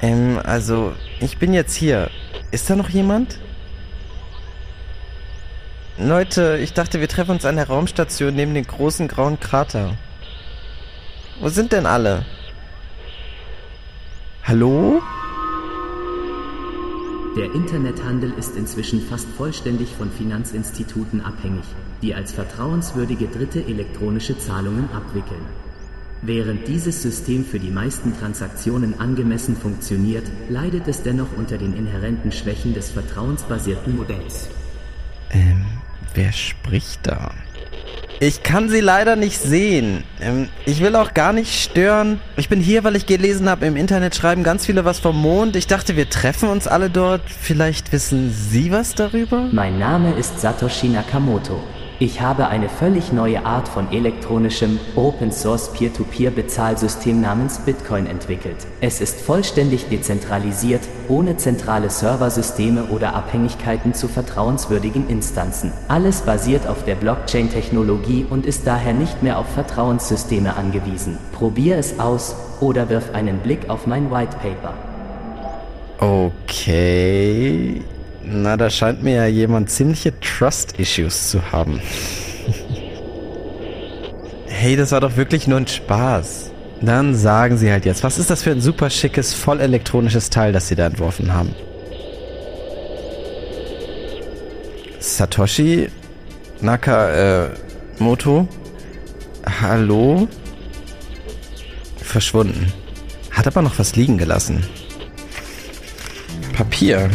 Ähm, 0.00 0.40
also, 0.44 0.92
ich 1.20 1.38
bin 1.38 1.52
jetzt 1.52 1.74
hier. 1.74 2.10
Ist 2.50 2.70
da 2.70 2.76
noch 2.76 2.88
jemand? 2.88 3.38
Leute, 5.98 6.58
ich 6.62 6.72
dachte, 6.72 7.00
wir 7.00 7.08
treffen 7.08 7.32
uns 7.32 7.44
an 7.44 7.56
der 7.56 7.66
Raumstation 7.66 8.34
neben 8.34 8.54
dem 8.54 8.66
großen 8.66 9.08
grauen 9.08 9.40
Krater. 9.40 9.96
Wo 11.40 11.48
sind 11.48 11.72
denn 11.72 11.86
alle? 11.86 12.24
Hallo? 14.44 15.02
Der 17.36 17.52
Internethandel 17.52 18.32
ist 18.38 18.56
inzwischen 18.56 19.00
fast 19.02 19.28
vollständig 19.36 19.90
von 19.90 20.10
Finanzinstituten 20.10 21.20
abhängig, 21.20 21.64
die 22.00 22.14
als 22.14 22.32
vertrauenswürdige 22.32 23.26
Dritte 23.26 23.64
elektronische 23.64 24.38
Zahlungen 24.38 24.88
abwickeln. 24.92 25.44
Während 26.22 26.66
dieses 26.66 27.00
System 27.02 27.44
für 27.44 27.60
die 27.60 27.70
meisten 27.70 28.16
Transaktionen 28.18 28.98
angemessen 28.98 29.56
funktioniert, 29.56 30.24
leidet 30.48 30.88
es 30.88 31.02
dennoch 31.02 31.36
unter 31.36 31.58
den 31.58 31.76
inhärenten 31.76 32.32
Schwächen 32.32 32.74
des 32.74 32.90
vertrauensbasierten 32.90 33.96
Modells. 33.96 34.48
Ähm, 35.30 35.64
wer 36.14 36.32
spricht 36.32 37.06
da? 37.06 37.30
Ich 38.20 38.42
kann 38.42 38.68
sie 38.68 38.80
leider 38.80 39.14
nicht 39.14 39.38
sehen. 39.38 40.02
Ähm, 40.20 40.48
ich 40.66 40.80
will 40.80 40.96
auch 40.96 41.14
gar 41.14 41.32
nicht 41.32 41.54
stören. 41.62 42.20
Ich 42.36 42.48
bin 42.48 42.60
hier, 42.60 42.82
weil 42.82 42.96
ich 42.96 43.06
gelesen 43.06 43.48
habe, 43.48 43.66
im 43.66 43.76
Internet 43.76 44.16
schreiben 44.16 44.42
ganz 44.42 44.66
viele 44.66 44.84
was 44.84 44.98
vom 44.98 45.16
Mond. 45.16 45.54
Ich 45.54 45.68
dachte, 45.68 45.94
wir 45.94 46.10
treffen 46.10 46.48
uns 46.48 46.66
alle 46.66 46.90
dort. 46.90 47.22
Vielleicht 47.28 47.92
wissen 47.92 48.32
Sie 48.32 48.72
was 48.72 48.96
darüber? 48.96 49.48
Mein 49.52 49.78
Name 49.78 50.14
ist 50.14 50.40
Satoshi 50.40 50.88
Nakamoto. 50.88 51.62
Ich 52.00 52.20
habe 52.20 52.46
eine 52.46 52.68
völlig 52.68 53.12
neue 53.12 53.44
Art 53.44 53.66
von 53.66 53.90
elektronischem 53.90 54.78
Open 54.94 55.32
Source 55.32 55.72
Peer-to-Peer 55.72 56.30
Bezahlsystem 56.30 57.20
namens 57.20 57.58
Bitcoin 57.58 58.06
entwickelt. 58.06 58.68
Es 58.80 59.00
ist 59.00 59.20
vollständig 59.20 59.88
dezentralisiert, 59.88 60.82
ohne 61.08 61.38
zentrale 61.38 61.90
Serversysteme 61.90 62.84
oder 62.84 63.16
Abhängigkeiten 63.16 63.94
zu 63.94 64.06
vertrauenswürdigen 64.06 65.08
Instanzen. 65.08 65.72
Alles 65.88 66.20
basiert 66.20 66.68
auf 66.68 66.84
der 66.84 66.94
Blockchain-Technologie 66.94 68.26
und 68.30 68.46
ist 68.46 68.64
daher 68.64 68.92
nicht 68.92 69.24
mehr 69.24 69.36
auf 69.36 69.48
Vertrauenssysteme 69.48 70.54
angewiesen. 70.54 71.18
Probier 71.32 71.78
es 71.78 71.98
aus 71.98 72.36
oder 72.60 72.90
wirf 72.90 73.12
einen 73.12 73.38
Blick 73.38 73.68
auf 73.68 73.88
mein 73.88 74.08
White 74.12 74.36
Paper. 74.40 74.74
Okay. 75.98 77.82
Na, 78.30 78.58
da 78.58 78.68
scheint 78.68 79.02
mir 79.02 79.16
ja 79.16 79.26
jemand 79.26 79.70
ziemliche 79.70 80.12
Trust-Issues 80.20 81.30
zu 81.30 81.50
haben. 81.50 81.80
hey, 84.48 84.76
das 84.76 84.92
war 84.92 85.00
doch 85.00 85.16
wirklich 85.16 85.46
nur 85.46 85.58
ein 85.58 85.66
Spaß. 85.66 86.50
Dann 86.82 87.14
sagen 87.14 87.56
Sie 87.56 87.70
halt 87.72 87.86
jetzt, 87.86 88.04
was 88.04 88.18
ist 88.18 88.28
das 88.30 88.42
für 88.42 88.50
ein 88.50 88.60
super 88.60 88.90
schickes, 88.90 89.32
voll 89.34 89.60
elektronisches 89.60 90.30
Teil, 90.30 90.52
das 90.52 90.68
Sie 90.68 90.74
da 90.74 90.86
entworfen 90.86 91.32
haben? 91.32 91.54
Satoshi 95.00 95.88
Nakamoto? 96.60 98.40
Äh, 98.40 99.50
Hallo? 99.60 100.28
Verschwunden. 101.96 102.72
Hat 103.30 103.46
aber 103.46 103.62
noch 103.62 103.78
was 103.78 103.96
liegen 103.96 104.18
gelassen. 104.18 104.64
Papier. 106.52 107.08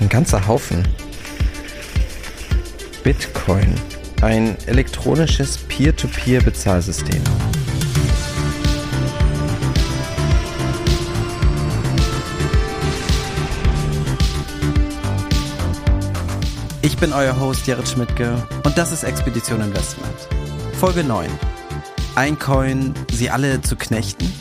Ein 0.00 0.08
ganzer 0.08 0.46
Haufen. 0.46 0.82
Bitcoin. 3.04 3.74
Ein 4.22 4.56
elektronisches 4.66 5.58
Peer-to-Peer-Bezahlsystem. 5.58 7.22
Ich 16.80 16.96
bin 16.96 17.12
euer 17.12 17.38
Host 17.38 17.66
Jared 17.66 17.86
Schmidtke 17.86 18.34
und 18.64 18.78
das 18.78 18.92
ist 18.92 19.04
Expedition 19.04 19.60
Investment. 19.60 20.16
Folge 20.78 21.04
9. 21.04 21.28
Ein 22.14 22.38
Coin, 22.38 22.94
sie 23.12 23.28
alle 23.28 23.60
zu 23.60 23.76
knechten? 23.76 24.32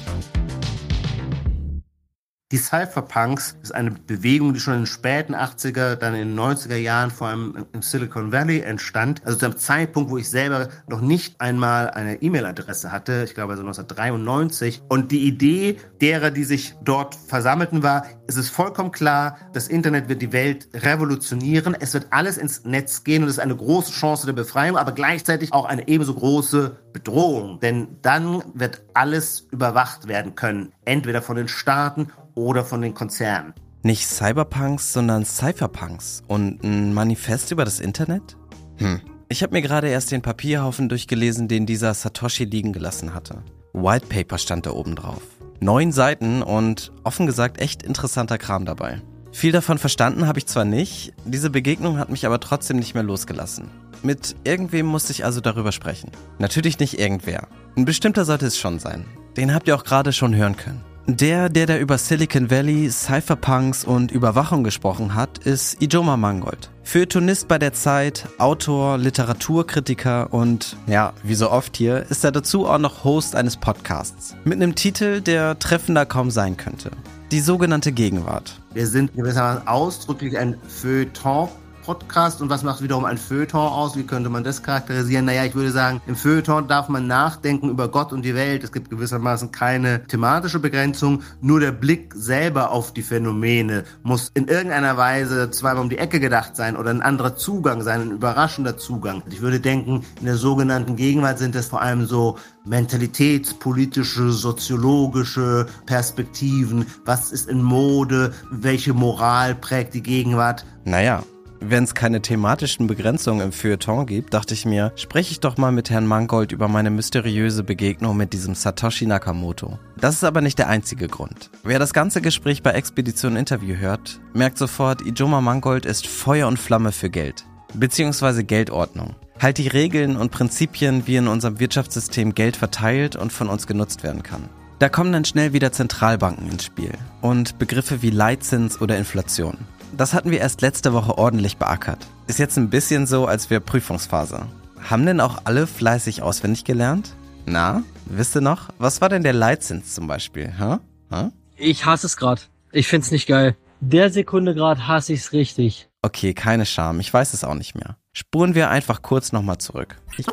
Die 2.51 2.57
Cypherpunks 2.57 3.57
ist 3.61 3.75
eine 3.75 3.91
Bewegung, 3.91 4.55
die 4.55 4.59
schon 4.59 4.73
in 4.73 4.79
den 4.79 4.85
späten 4.87 5.35
80er, 5.35 5.93
dann 5.93 6.15
in 6.15 6.29
den 6.29 6.39
90er 6.39 6.77
Jahren 6.77 7.11
vor 7.11 7.27
allem 7.27 7.67
im 7.73 7.83
Silicon 7.83 8.31
Valley 8.31 8.61
entstand. 8.61 9.21
Also 9.23 9.37
zu 9.37 9.45
einem 9.45 9.57
Zeitpunkt, 9.57 10.09
wo 10.09 10.17
ich 10.17 10.31
selber 10.31 10.69
noch 10.87 10.99
nicht 10.99 11.39
einmal 11.39 11.91
eine 11.91 12.23
E-Mail-Adresse 12.23 12.91
hatte, 12.91 13.21
ich 13.23 13.35
glaube 13.35 13.51
also 13.51 13.61
1993. 13.61 14.81
Und 14.89 15.11
die 15.11 15.27
Idee 15.27 15.77
derer, 16.01 16.31
die 16.31 16.43
sich 16.43 16.73
dort 16.83 17.13
versammelten, 17.13 17.83
war, 17.83 18.07
es 18.25 18.35
ist 18.35 18.49
vollkommen 18.49 18.91
klar, 18.91 19.37
das 19.53 19.67
Internet 19.67 20.09
wird 20.09 20.23
die 20.23 20.33
Welt 20.33 20.69
revolutionieren. 20.73 21.77
Es 21.79 21.93
wird 21.93 22.07
alles 22.09 22.39
ins 22.39 22.65
Netz 22.65 23.03
gehen 23.03 23.21
und 23.21 23.29
es 23.29 23.35
ist 23.35 23.43
eine 23.43 23.55
große 23.55 23.91
Chance 23.91 24.25
der 24.25 24.33
Befreiung, 24.33 24.75
aber 24.75 24.93
gleichzeitig 24.93 25.53
auch 25.53 25.65
eine 25.65 25.87
ebenso 25.87 26.15
große 26.15 26.77
Bedrohung. 26.93 27.59
Denn 27.59 27.97
dann 28.01 28.41
wird 28.55 28.81
alles 28.95 29.47
überwacht 29.51 30.07
werden 30.07 30.33
können. 30.33 30.71
Entweder 30.85 31.21
von 31.21 31.35
den 31.35 31.47
Staaten 31.47 32.07
oder 32.39 32.63
von 32.63 32.81
den 32.81 32.93
Konzernen. 32.93 33.53
Nicht 33.83 34.07
Cyberpunks, 34.07 34.93
sondern 34.93 35.25
Cypherpunks 35.25 36.23
und 36.27 36.63
ein 36.63 36.93
Manifest 36.93 37.51
über 37.51 37.65
das 37.65 37.79
Internet? 37.79 38.37
Hm. 38.77 39.01
Ich 39.29 39.43
habe 39.43 39.53
mir 39.53 39.61
gerade 39.61 39.89
erst 39.89 40.11
den 40.11 40.21
Papierhaufen 40.21 40.89
durchgelesen, 40.89 41.47
den 41.47 41.65
dieser 41.65 41.93
Satoshi 41.93 42.45
liegen 42.45 42.73
gelassen 42.73 43.13
hatte. 43.13 43.43
White 43.73 44.07
Paper 44.07 44.37
stand 44.37 44.65
da 44.65 44.71
oben 44.71 44.95
drauf. 44.95 45.21
Neun 45.59 45.91
Seiten 45.91 46.41
und 46.41 46.91
offen 47.03 47.25
gesagt 47.25 47.61
echt 47.61 47.83
interessanter 47.83 48.37
Kram 48.37 48.65
dabei. 48.65 49.01
Viel 49.31 49.51
davon 49.51 49.77
verstanden 49.77 50.25
habe 50.25 50.39
ich 50.39 50.47
zwar 50.47 50.65
nicht, 50.65 51.13
diese 51.25 51.49
Begegnung 51.49 51.99
hat 51.99 52.09
mich 52.09 52.25
aber 52.25 52.39
trotzdem 52.39 52.77
nicht 52.77 52.95
mehr 52.95 53.03
losgelassen. 53.03 53.69
Mit 54.01 54.35
irgendwem 54.43 54.85
musste 54.85 55.11
ich 55.11 55.25
also 55.25 55.41
darüber 55.41 55.71
sprechen. 55.71 56.11
Natürlich 56.39 56.79
nicht 56.79 56.99
irgendwer. 56.99 57.47
Ein 57.75 57.85
bestimmter 57.85 58.25
sollte 58.25 58.47
es 58.47 58.57
schon 58.57 58.79
sein. 58.79 59.05
Den 59.37 59.53
habt 59.53 59.67
ihr 59.67 59.75
auch 59.75 59.83
gerade 59.83 60.13
schon 60.13 60.35
hören 60.35 60.57
können. 60.57 60.83
Der, 61.17 61.49
der 61.49 61.65
da 61.65 61.77
über 61.77 61.97
Silicon 61.97 62.51
Valley, 62.51 62.89
Cypherpunks 62.89 63.83
und 63.83 64.11
Überwachung 64.11 64.63
gesprochen 64.63 65.15
hat, 65.15 65.39
ist 65.39 65.81
Ijoma 65.81 66.17
Mangold. 66.17 66.69
Feuilletonist 66.83 67.47
bei 67.47 67.57
der 67.57 67.73
Zeit, 67.73 68.27
Autor, 68.37 68.99
Literaturkritiker 68.99 70.31
und, 70.31 70.77
ja, 70.85 71.13
wie 71.23 71.33
so 71.33 71.49
oft 71.49 71.75
hier, 71.77 72.05
ist 72.09 72.23
er 72.23 72.31
dazu 72.31 72.67
auch 72.67 72.77
noch 72.77 73.03
Host 73.03 73.35
eines 73.35 73.57
Podcasts. 73.57 74.35
Mit 74.43 74.61
einem 74.61 74.75
Titel, 74.75 75.21
der 75.21 75.57
treffender 75.57 76.05
kaum 76.05 76.29
sein 76.29 76.57
könnte. 76.57 76.91
Die 77.31 77.39
sogenannte 77.39 77.91
Gegenwart. 77.91 78.61
Wir 78.73 78.85
sind 78.85 79.15
gewissermaßen 79.15 79.67
ausdrücklich 79.67 80.37
ein 80.37 80.57
Feuilleton 80.67 81.49
Podcast 81.89 82.39
und 82.39 82.51
was 82.51 82.61
macht 82.61 82.83
wiederum 82.83 83.03
ein 83.03 83.17
Feuilleton 83.17 83.67
aus? 83.67 83.97
Wie 83.97 84.03
könnte 84.03 84.29
man 84.29 84.43
das 84.43 84.61
charakterisieren? 84.61 85.25
Naja, 85.25 85.45
ich 85.45 85.55
würde 85.55 85.71
sagen, 85.71 86.03
im 86.05 86.15
Feuilleton 86.15 86.67
darf 86.67 86.87
man 86.87 87.07
nachdenken 87.07 87.67
über 87.67 87.87
Gott 87.87 88.13
und 88.13 88.23
die 88.23 88.35
Welt. 88.35 88.63
Es 88.63 88.71
gibt 88.71 88.91
gewissermaßen 88.91 89.51
keine 89.51 90.03
thematische 90.03 90.59
Begrenzung. 90.59 91.23
Nur 91.41 91.59
der 91.59 91.71
Blick 91.71 92.13
selber 92.13 92.69
auf 92.69 92.93
die 92.93 93.01
Phänomene 93.01 93.85
muss 94.03 94.29
in 94.35 94.47
irgendeiner 94.47 94.97
Weise 94.97 95.49
zweimal 95.49 95.81
um 95.81 95.89
die 95.89 95.97
Ecke 95.97 96.19
gedacht 96.19 96.55
sein 96.55 96.77
oder 96.77 96.91
ein 96.91 97.01
anderer 97.01 97.35
Zugang 97.35 97.81
sein, 97.81 98.01
ein 98.01 98.11
überraschender 98.11 98.77
Zugang. 98.77 99.23
Ich 99.27 99.41
würde 99.41 99.59
denken, 99.59 100.05
in 100.19 100.27
der 100.27 100.37
sogenannten 100.37 100.95
Gegenwart 100.95 101.39
sind 101.39 101.55
es 101.55 101.69
vor 101.69 101.81
allem 101.81 102.05
so 102.05 102.37
mentalitätspolitische, 102.65 104.29
soziologische 104.29 105.65
Perspektiven. 105.87 106.85
Was 107.05 107.31
ist 107.31 107.49
in 107.49 107.63
Mode? 107.63 108.35
Welche 108.51 108.93
Moral 108.93 109.55
prägt 109.55 109.95
die 109.95 110.03
Gegenwart? 110.03 110.67
Naja, 110.85 111.23
wenn 111.61 111.83
es 111.83 111.93
keine 111.93 112.21
thematischen 112.21 112.87
Begrenzungen 112.87 113.41
im 113.41 113.51
Feuilleton 113.51 114.05
gibt, 114.05 114.33
dachte 114.33 114.53
ich 114.53 114.65
mir, 114.65 114.91
spreche 114.95 115.31
ich 115.31 115.39
doch 115.39 115.57
mal 115.57 115.71
mit 115.71 115.89
Herrn 115.89 116.07
Mangold 116.07 116.51
über 116.51 116.67
meine 116.67 116.89
mysteriöse 116.89 117.63
Begegnung 117.63 118.15
mit 118.15 118.33
diesem 118.33 118.55
Satoshi 118.55 119.05
Nakamoto. 119.05 119.77
Das 119.97 120.15
ist 120.15 120.23
aber 120.23 120.41
nicht 120.41 120.57
der 120.57 120.69
einzige 120.69 121.07
Grund. 121.07 121.49
Wer 121.63 121.79
das 121.79 121.93
ganze 121.93 122.21
Gespräch 122.21 122.63
bei 122.63 122.71
Expedition 122.71 123.35
Interview 123.35 123.75
hört, 123.75 124.19
merkt 124.33 124.57
sofort, 124.57 125.01
Ijoma 125.05 125.41
Mangold 125.41 125.85
ist 125.85 126.07
Feuer 126.07 126.47
und 126.47 126.57
Flamme 126.59 126.91
für 126.91 127.09
Geld. 127.09 127.45
Beziehungsweise 127.73 128.43
Geldordnung. 128.43 129.15
Halt 129.39 129.57
die 129.57 129.67
Regeln 129.67 130.17
und 130.17 130.31
Prinzipien, 130.31 131.07
wie 131.07 131.17
in 131.17 131.27
unserem 131.27 131.59
Wirtschaftssystem 131.59 132.35
Geld 132.35 132.57
verteilt 132.57 133.15
und 133.15 133.31
von 133.31 133.47
uns 133.47 133.67
genutzt 133.67 134.03
werden 134.03 134.23
kann. 134.23 134.49
Da 134.79 134.87
kommen 134.87 135.11
dann 135.11 135.25
schnell 135.25 135.51
wieder 135.51 135.73
Zentralbanken 135.73 136.49
ins 136.49 136.63
Spiel 136.63 136.93
und 137.21 137.59
Begriffe 137.59 138.01
wie 138.01 138.11
Leitzins 138.11 138.79
oder 138.81 138.97
Inflation. 138.97 139.57
Das 139.95 140.13
hatten 140.13 140.31
wir 140.31 140.39
erst 140.39 140.61
letzte 140.61 140.93
Woche 140.93 141.17
ordentlich 141.17 141.57
beackert. 141.57 142.07
Ist 142.27 142.39
jetzt 142.39 142.57
ein 142.57 142.69
bisschen 142.69 143.07
so, 143.07 143.25
als 143.25 143.49
wäre 143.49 143.61
Prüfungsphase. 143.61 144.45
Haben 144.89 145.05
denn 145.05 145.19
auch 145.19 145.41
alle 145.43 145.67
fleißig 145.67 146.21
auswendig 146.21 146.63
gelernt? 146.63 147.13
Na, 147.45 147.83
wisst 148.05 148.35
ihr 148.35 148.41
noch? 148.41 148.69
Was 148.77 149.01
war 149.01 149.09
denn 149.09 149.23
der 149.23 149.33
Leitzins 149.33 149.95
zum 149.95 150.07
Beispiel? 150.07 150.53
Hä? 150.57 150.77
Hä? 151.11 151.29
Ich 151.57 151.85
hasse 151.85 152.07
es 152.07 152.15
gerade. 152.17 152.41
Ich 152.71 152.87
find's 152.87 153.11
nicht 153.11 153.27
geil. 153.27 153.57
Der 153.81 154.09
Sekunde 154.09 154.53
gerade 154.53 154.87
hasse 154.87 155.13
ich's 155.13 155.33
richtig. 155.33 155.89
Okay, 156.01 156.33
keine 156.33 156.65
Scham. 156.65 156.99
Ich 156.99 157.13
weiß 157.13 157.33
es 157.33 157.43
auch 157.43 157.55
nicht 157.55 157.75
mehr. 157.75 157.97
Spuren 158.13 158.55
wir 158.55 158.69
einfach 158.69 159.01
kurz 159.01 159.31
nochmal 159.31 159.57
zurück. 159.57 159.95
Ich 160.17 160.25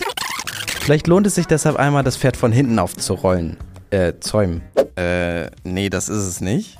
Vielleicht 0.81 1.09
lohnt 1.09 1.27
es 1.27 1.35
sich 1.35 1.47
deshalb 1.47 1.77
einmal, 1.77 2.05
das 2.05 2.17
Pferd 2.17 2.37
von 2.37 2.53
hinten 2.53 2.79
aufzurollen. 2.79 3.57
Äh, 3.91 4.13
zäumen. 4.21 4.63
Äh, 4.97 5.51
nee, 5.65 5.91
das 5.91 6.09
ist 6.09 6.25
es 6.25 6.41
nicht. 6.41 6.77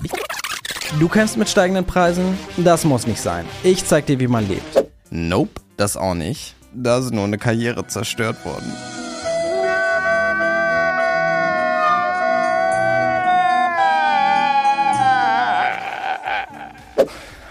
Du 0.95 1.07
kämpfst 1.09 1.37
mit 1.37 1.49
steigenden 1.49 1.85
Preisen? 1.85 2.37
Das 2.57 2.83
muss 2.83 3.05
nicht 3.05 3.21
sein. 3.21 3.45
Ich 3.61 3.85
zeig 3.85 4.05
dir, 4.07 4.19
wie 4.19 4.27
man 4.27 4.47
lebt. 4.47 4.85
Nope, 5.11 5.61
das 5.75 5.95
auch 5.97 6.15
nicht. 6.15 6.55
Da 6.73 6.97
ist 6.99 7.11
nur 7.11 7.25
eine 7.25 7.37
Karriere 7.37 7.85
zerstört 7.85 8.43
worden. 8.45 8.71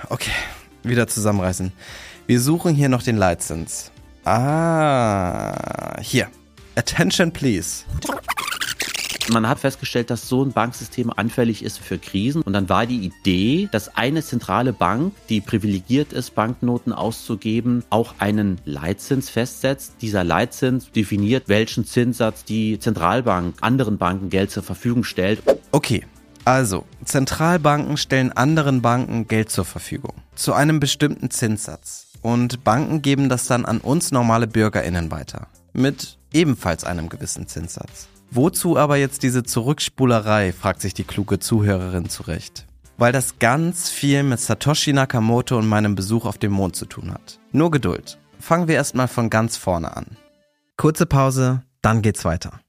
Okay, 0.09 0.33
wieder 0.83 1.07
zusammenreißen. 1.07 1.73
Wir 2.27 2.41
suchen 2.41 2.75
hier 2.75 2.89
noch 2.89 3.03
den 3.03 3.17
Leitzins. 3.17 3.93
Ah, 4.25 6.01
hier. 6.01 6.29
Attention, 6.75 7.33
please. 7.33 7.85
Man 9.33 9.49
hat 9.49 9.59
festgestellt, 9.59 10.11
dass 10.11 10.29
so 10.29 10.45
ein 10.45 10.53
Banksystem 10.53 11.13
anfällig 11.15 11.65
ist 11.65 11.79
für 11.79 11.99
Krisen. 11.99 12.43
Und 12.43 12.53
dann 12.53 12.69
war 12.69 12.87
die 12.87 13.07
Idee, 13.07 13.69
dass 13.73 13.97
eine 13.97 14.23
zentrale 14.23 14.73
Bank, 14.73 15.15
die 15.29 15.41
privilegiert 15.41 16.13
ist, 16.13 16.35
Banknoten 16.35 16.93
auszugeben, 16.93 17.85
auch 17.91 18.15
einen 18.19 18.61
Leitzins 18.65 19.29
festsetzt. 19.29 19.95
Dieser 20.01 20.23
Leitzins 20.23 20.93
definiert, 20.93 21.45
welchen 21.49 21.85
Zinssatz 21.85 22.45
die 22.45 22.79
Zentralbank 22.79 23.57
anderen 23.61 23.99
Banken 23.99 24.31
Geld 24.31 24.51
zur 24.51 24.63
Verfügung 24.63 25.03
stellt. 25.03 25.43
Okay, 25.73 26.05
also, 26.47 26.85
Zentralbanken 27.05 27.97
stellen 27.97 28.31
anderen 28.31 28.81
Banken 28.81 29.27
Geld 29.27 29.51
zur 29.51 29.65
Verfügung. 29.65 30.15
Zu 30.37 30.53
einem 30.53 30.79
bestimmten 30.79 31.29
Zinssatz. 31.33 32.07
Und 32.23 32.63
Banken 32.63 33.03
geben 33.03 33.29
das 33.29 33.49
dann 33.49 33.65
an 33.65 33.79
uns 33.79 34.13
normale 34.13 34.47
BürgerInnen 34.47 35.11
weiter. 35.11 35.49
Mit 35.73 36.19
ebenfalls 36.33 36.85
einem 36.85 37.09
gewissen 37.09 37.49
Zinssatz. 37.49 38.07
Wozu 38.37 38.77
aber 38.77 38.97
jetzt 38.99 39.23
diese 39.23 39.45
Zurückspulerei, 39.45 40.53
fragt 40.53 40.83
sich 40.83 40.93
die 40.93 41.05
kluge 41.05 41.39
Zuhörerin 41.39 42.11
zurecht. 42.11 42.67
Weil 42.99 43.11
das 43.11 43.39
ganz 43.39 43.89
viel 43.89 44.23
mit 44.25 44.41
Satoshi 44.41 44.93
Nakamoto 44.93 45.57
und 45.57 45.67
meinem 45.67 45.95
Besuch 45.95 46.27
auf 46.27 46.37
dem 46.37 46.53
Mond 46.53 46.77
zu 46.77 46.85
tun 46.85 47.15
hat. 47.15 47.41
Nur 47.53 47.71
Geduld. 47.71 48.19
Fangen 48.39 48.69
wir 48.69 48.75
erstmal 48.75 49.09
von 49.09 49.31
ganz 49.31 49.57
vorne 49.57 49.97
an. 49.97 50.19
Kurze 50.77 51.07
Pause, 51.07 51.63
dann 51.81 52.03
geht's 52.03 52.27
weiter. 52.27 52.61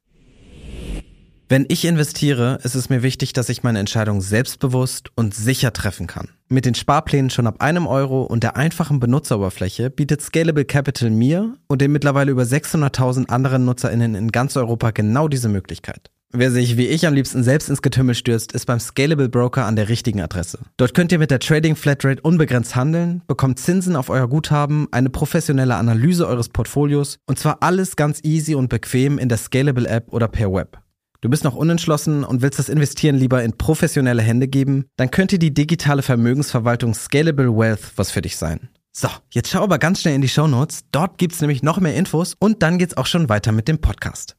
Wenn 1.49 1.65
ich 1.67 1.83
investiere, 1.83 2.59
ist 2.63 2.75
es 2.75 2.87
mir 2.89 3.03
wichtig, 3.03 3.33
dass 3.33 3.49
ich 3.49 3.61
meine 3.61 3.79
Entscheidung 3.79 4.21
selbstbewusst 4.21 5.11
und 5.15 5.35
sicher 5.35 5.73
treffen 5.73 6.07
kann. 6.07 6.29
Mit 6.49 6.65
den 6.65 6.75
Sparplänen 6.75 7.29
schon 7.29 7.45
ab 7.45 7.61
einem 7.61 7.87
Euro 7.87 8.23
und 8.23 8.41
der 8.41 8.55
einfachen 8.55 9.01
Benutzeroberfläche 9.01 9.89
bietet 9.89 10.21
Scalable 10.21 10.63
Capital 10.63 11.09
mir 11.09 11.55
und 11.67 11.81
den 11.81 11.91
mittlerweile 11.91 12.31
über 12.31 12.43
600.000 12.43 13.27
anderen 13.27 13.65
NutzerInnen 13.65 14.15
in 14.15 14.31
ganz 14.31 14.55
Europa 14.55 14.91
genau 14.91 15.27
diese 15.27 15.49
Möglichkeit. 15.49 16.09
Wer 16.31 16.49
sich 16.49 16.77
wie 16.77 16.87
ich 16.87 17.05
am 17.05 17.13
liebsten 17.13 17.43
selbst 17.43 17.69
ins 17.69 17.81
Getümmel 17.81 18.15
stürzt, 18.15 18.53
ist 18.53 18.65
beim 18.65 18.79
Scalable 18.79 19.27
Broker 19.27 19.65
an 19.65 19.75
der 19.75 19.89
richtigen 19.89 20.21
Adresse. 20.21 20.59
Dort 20.77 20.93
könnt 20.93 21.11
ihr 21.11 21.19
mit 21.19 21.31
der 21.31 21.39
Trading 21.39 21.75
Flatrate 21.75 22.21
unbegrenzt 22.21 22.77
handeln, 22.77 23.23
bekommt 23.27 23.59
Zinsen 23.59 23.97
auf 23.97 24.09
euer 24.09 24.29
Guthaben, 24.29 24.87
eine 24.91 25.09
professionelle 25.09 25.75
Analyse 25.75 26.27
eures 26.27 26.47
Portfolios 26.47 27.19
und 27.25 27.37
zwar 27.37 27.57
alles 27.61 27.97
ganz 27.97 28.21
easy 28.23 28.55
und 28.55 28.69
bequem 28.69 29.19
in 29.19 29.27
der 29.27 29.37
Scalable 29.37 29.87
App 29.87 30.13
oder 30.13 30.29
per 30.29 30.53
Web. 30.53 30.79
Du 31.19 31.29
bist 31.29 31.43
noch 31.43 31.55
unentschlossen 31.55 32.23
und 32.23 32.43
willst 32.43 32.59
das 32.59 32.69
Investieren 32.69 33.15
lieber 33.15 33.43
in 33.43 33.57
professionelle 33.57 34.21
Hände 34.21 34.47
geben? 34.47 34.85
Dann 34.97 35.09
könnte 35.09 35.39
die 35.39 35.51
digitale 35.51 36.03
Vermögensverwaltung 36.03 36.93
Scalable 36.93 37.57
Wealth 37.57 37.93
was 37.95 38.11
für 38.11 38.21
dich 38.21 38.37
sein. 38.37 38.69
So, 38.91 39.09
jetzt 39.31 39.49
schau 39.49 39.63
aber 39.63 39.79
ganz 39.79 40.01
schnell 40.01 40.13
in 40.13 40.21
die 40.21 40.29
Show 40.29 40.47
Notes. 40.47 40.81
Dort 40.91 41.17
gibt's 41.17 41.41
nämlich 41.41 41.63
noch 41.63 41.79
mehr 41.79 41.95
Infos 41.95 42.35
und 42.37 42.61
dann 42.61 42.77
geht's 42.77 42.97
auch 42.97 43.07
schon 43.07 43.29
weiter 43.29 43.51
mit 43.51 43.67
dem 43.67 43.79
Podcast. 43.79 44.35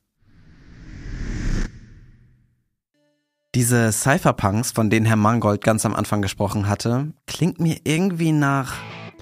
Diese 3.56 3.90
Cypherpunks, 3.90 4.70
von 4.70 4.88
denen 4.88 5.06
Herr 5.06 5.16
Mangold 5.16 5.64
ganz 5.64 5.84
am 5.84 5.96
Anfang 5.96 6.22
gesprochen 6.22 6.68
hatte, 6.68 7.12
klingt 7.26 7.58
mir 7.60 7.78
irgendwie 7.82 8.30
nach 8.30 8.74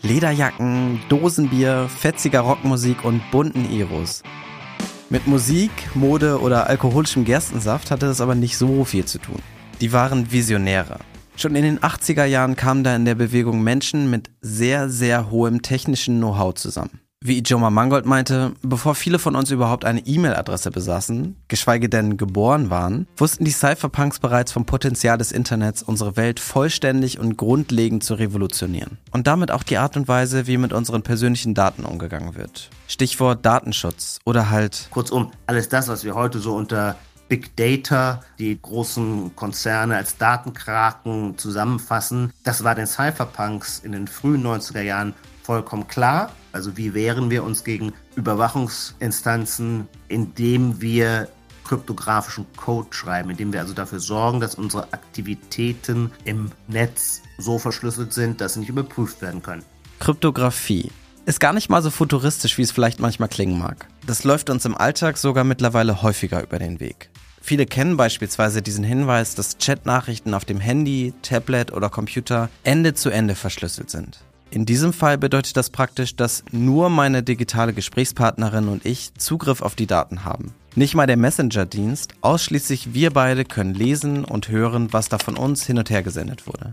Lederjacken, 0.03 1.01
Dosenbier, 1.09 1.89
fetziger 1.89 2.41
Rockmusik 2.41 3.03
und 3.05 3.23
bunten 3.31 3.71
Eros. 3.73 4.23
Mit 5.09 5.29
Musik, 5.29 5.71
Mode 5.95 6.41
oder 6.41 6.67
alkoholischem 6.67 7.25
Gerstensaft 7.25 7.93
hatte 7.93 8.07
es 8.07 8.21
aber 8.21 8.35
nicht 8.35 8.59
so 8.59 8.85
viel 8.85 9.05
zu 9.05 9.19
tun. 9.19 9.41
Die 9.81 9.93
waren 9.93 10.33
Visionäre. 10.33 10.99
Schon 11.37 11.55
in 11.55 11.63
den 11.63 11.79
80er 11.79 12.25
Jahren 12.25 12.57
kamen 12.57 12.83
da 12.83 12.97
in 12.97 13.05
der 13.05 13.15
Bewegung 13.15 13.63
Menschen 13.63 14.11
mit 14.11 14.31
sehr, 14.41 14.89
sehr 14.89 15.31
hohem 15.31 15.63
technischen 15.63 16.19
Know-how 16.19 16.55
zusammen. 16.55 16.99
Wie 17.27 17.39
Ijoma 17.39 17.71
Mangold 17.71 18.07
meinte, 18.07 18.53
bevor 18.63 18.95
viele 18.95 19.19
von 19.19 19.35
uns 19.35 19.51
überhaupt 19.51 19.85
eine 19.85 19.99
E-Mail-Adresse 19.99 20.71
besaßen, 20.71 21.35
geschweige 21.49 21.89
denn 21.89 22.17
geboren 22.17 22.71
waren, 22.71 23.09
wussten 23.17 23.45
die 23.45 23.51
Cypherpunks 23.51 24.21
bereits 24.21 24.53
vom 24.53 24.65
Potenzial 24.65 25.19
des 25.19 25.33
Internets, 25.33 25.83
unsere 25.83 26.17
Welt 26.17 26.39
vollständig 26.39 27.19
und 27.19 27.37
grundlegend 27.37 28.05
zu 28.05 28.15
revolutionieren. 28.15 28.99
Und 29.11 29.27
damit 29.27 29.51
auch 29.51 29.65
die 29.65 29.77
Art 29.77 29.97
und 29.97 30.07
Weise, 30.07 30.47
wie 30.47 30.57
mit 30.57 30.73
unseren 30.73 31.03
persönlichen 31.03 31.55
Daten 31.55 31.85
umgegangen 31.85 32.37
wird. 32.37 32.71
Stichwort 32.87 33.45
Datenschutz 33.45 34.21
oder 34.25 34.51
halt. 34.51 34.87
Kurzum, 34.93 35.33
alles 35.47 35.69
das, 35.69 35.89
was 35.89 36.05
wir 36.05 36.15
heute 36.15 36.39
so 36.39 36.55
unter 36.55 36.95
Big 37.29 37.57
Data, 37.57 38.21
die 38.39 38.57
großen 38.63 39.35
Konzerne 39.35 39.97
als 39.97 40.17
Datenkraken 40.17 41.37
zusammenfassen, 41.39 42.33
das 42.45 42.63
war 42.63 42.77
den 42.77 42.87
Cypherpunks 42.87 43.81
in 43.81 43.91
den 43.91 44.07
frühen 44.07 44.47
90er 44.47 44.83
Jahren 44.83 45.13
vollkommen 45.43 45.89
klar. 45.89 46.31
Also 46.57 46.79
wie 46.79 46.95
wehren 46.95 47.29
wir 47.29 47.45
uns 47.45 47.65
gegen 47.65 47.93
Überwachungsinstanzen, 48.15 49.89
indem 50.09 50.81
wir 50.81 51.29
kryptografischen 51.65 52.47
Code 52.57 52.89
schreiben, 52.93 53.29
indem 53.29 53.53
wir 53.53 53.61
also 53.61 53.75
dafür 53.75 54.01
sorgen, 54.01 54.41
dass 54.41 54.55
unsere 54.55 54.91
Aktivitäten 54.95 56.11
im 56.25 56.51
Netz 56.67 57.21
so 57.37 57.59
verschlüsselt 57.59 58.15
sind, 58.15 58.41
dass 58.41 58.55
sie 58.55 58.61
nicht 58.61 58.71
überprüft 58.71 59.21
werden 59.21 59.43
können. 59.43 59.65
Kryptographie 59.99 60.91
ist 61.27 61.41
gar 61.41 61.53
nicht 61.53 61.69
mal 61.69 61.83
so 61.83 61.91
futuristisch, 61.91 62.57
wie 62.57 62.63
es 62.63 62.71
vielleicht 62.71 63.01
manchmal 63.01 63.29
klingen 63.29 63.59
mag. 63.59 63.87
Das 64.07 64.25
läuft 64.25 64.49
uns 64.49 64.65
im 64.65 64.75
Alltag 64.75 65.19
sogar 65.19 65.45
mittlerweile 65.45 66.01
häufiger 66.01 66.43
über 66.43 66.59
den 66.59 66.81
Weg. 66.81 67.11
Viele 67.43 67.67
kennen 67.67 67.99
beispielsweise 67.99 68.63
diesen 68.63 68.83
Hinweis, 68.83 69.35
dass 69.35 69.59
Chatnachrichten 69.59 70.33
auf 70.33 70.47
dem 70.47 70.59
Handy, 70.59 71.13
Tablet 71.21 71.71
oder 71.71 71.91
Computer 71.91 72.49
Ende 72.65 72.95
zu 72.95 73.11
Ende 73.11 73.35
verschlüsselt 73.35 73.91
sind. 73.91 74.21
In 74.51 74.65
diesem 74.65 74.93
Fall 74.93 75.19
bedeutet 75.19 75.57
das 75.57 75.71
praktisch, 75.71 76.17
dass 76.17 76.45
nur 76.53 76.89
meine 76.89 77.23
digitale 77.23 77.73
Gesprächspartnerin 77.73 78.69
und 78.69 78.87
ich 78.87 79.13
Zugriff 79.15 79.61
auf 79.61 79.75
die 79.75 79.87
Daten 79.87 80.25
haben. 80.25 80.55
Nicht 80.77 80.95
mal 80.95 81.07
der 81.07 81.17
Messenger-Dienst, 81.17 82.15
ausschließlich 82.21 82.95
wir 82.95 83.11
beide 83.11 83.45
können 83.45 83.75
lesen 83.75 84.25
und 84.25 84.49
hören, 84.49 84.93
was 84.93 85.09
da 85.09 85.19
von 85.19 85.37
uns 85.37 85.65
hin 85.65 85.79
und 85.79 85.91
her 85.91 86.03
gesendet 86.03 86.47
wurde. 86.47 86.71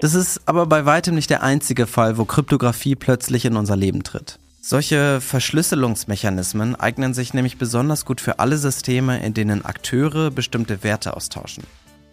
Das 0.00 0.14
ist 0.14 0.42
aber 0.46 0.66
bei 0.66 0.84
weitem 0.84 1.14
nicht 1.14 1.30
der 1.30 1.42
einzige 1.42 1.86
Fall, 1.86 2.18
wo 2.18 2.24
Kryptographie 2.24 2.94
plötzlich 2.94 3.44
in 3.44 3.56
unser 3.56 3.76
Leben 3.76 4.02
tritt. 4.02 4.38
Solche 4.60 5.20
Verschlüsselungsmechanismen 5.20 6.74
eignen 6.74 7.14
sich 7.14 7.32
nämlich 7.32 7.56
besonders 7.56 8.04
gut 8.04 8.20
für 8.20 8.40
alle 8.40 8.58
Systeme, 8.58 9.24
in 9.24 9.32
denen 9.32 9.64
Akteure 9.64 10.30
bestimmte 10.30 10.82
Werte 10.82 11.16
austauschen. 11.16 11.64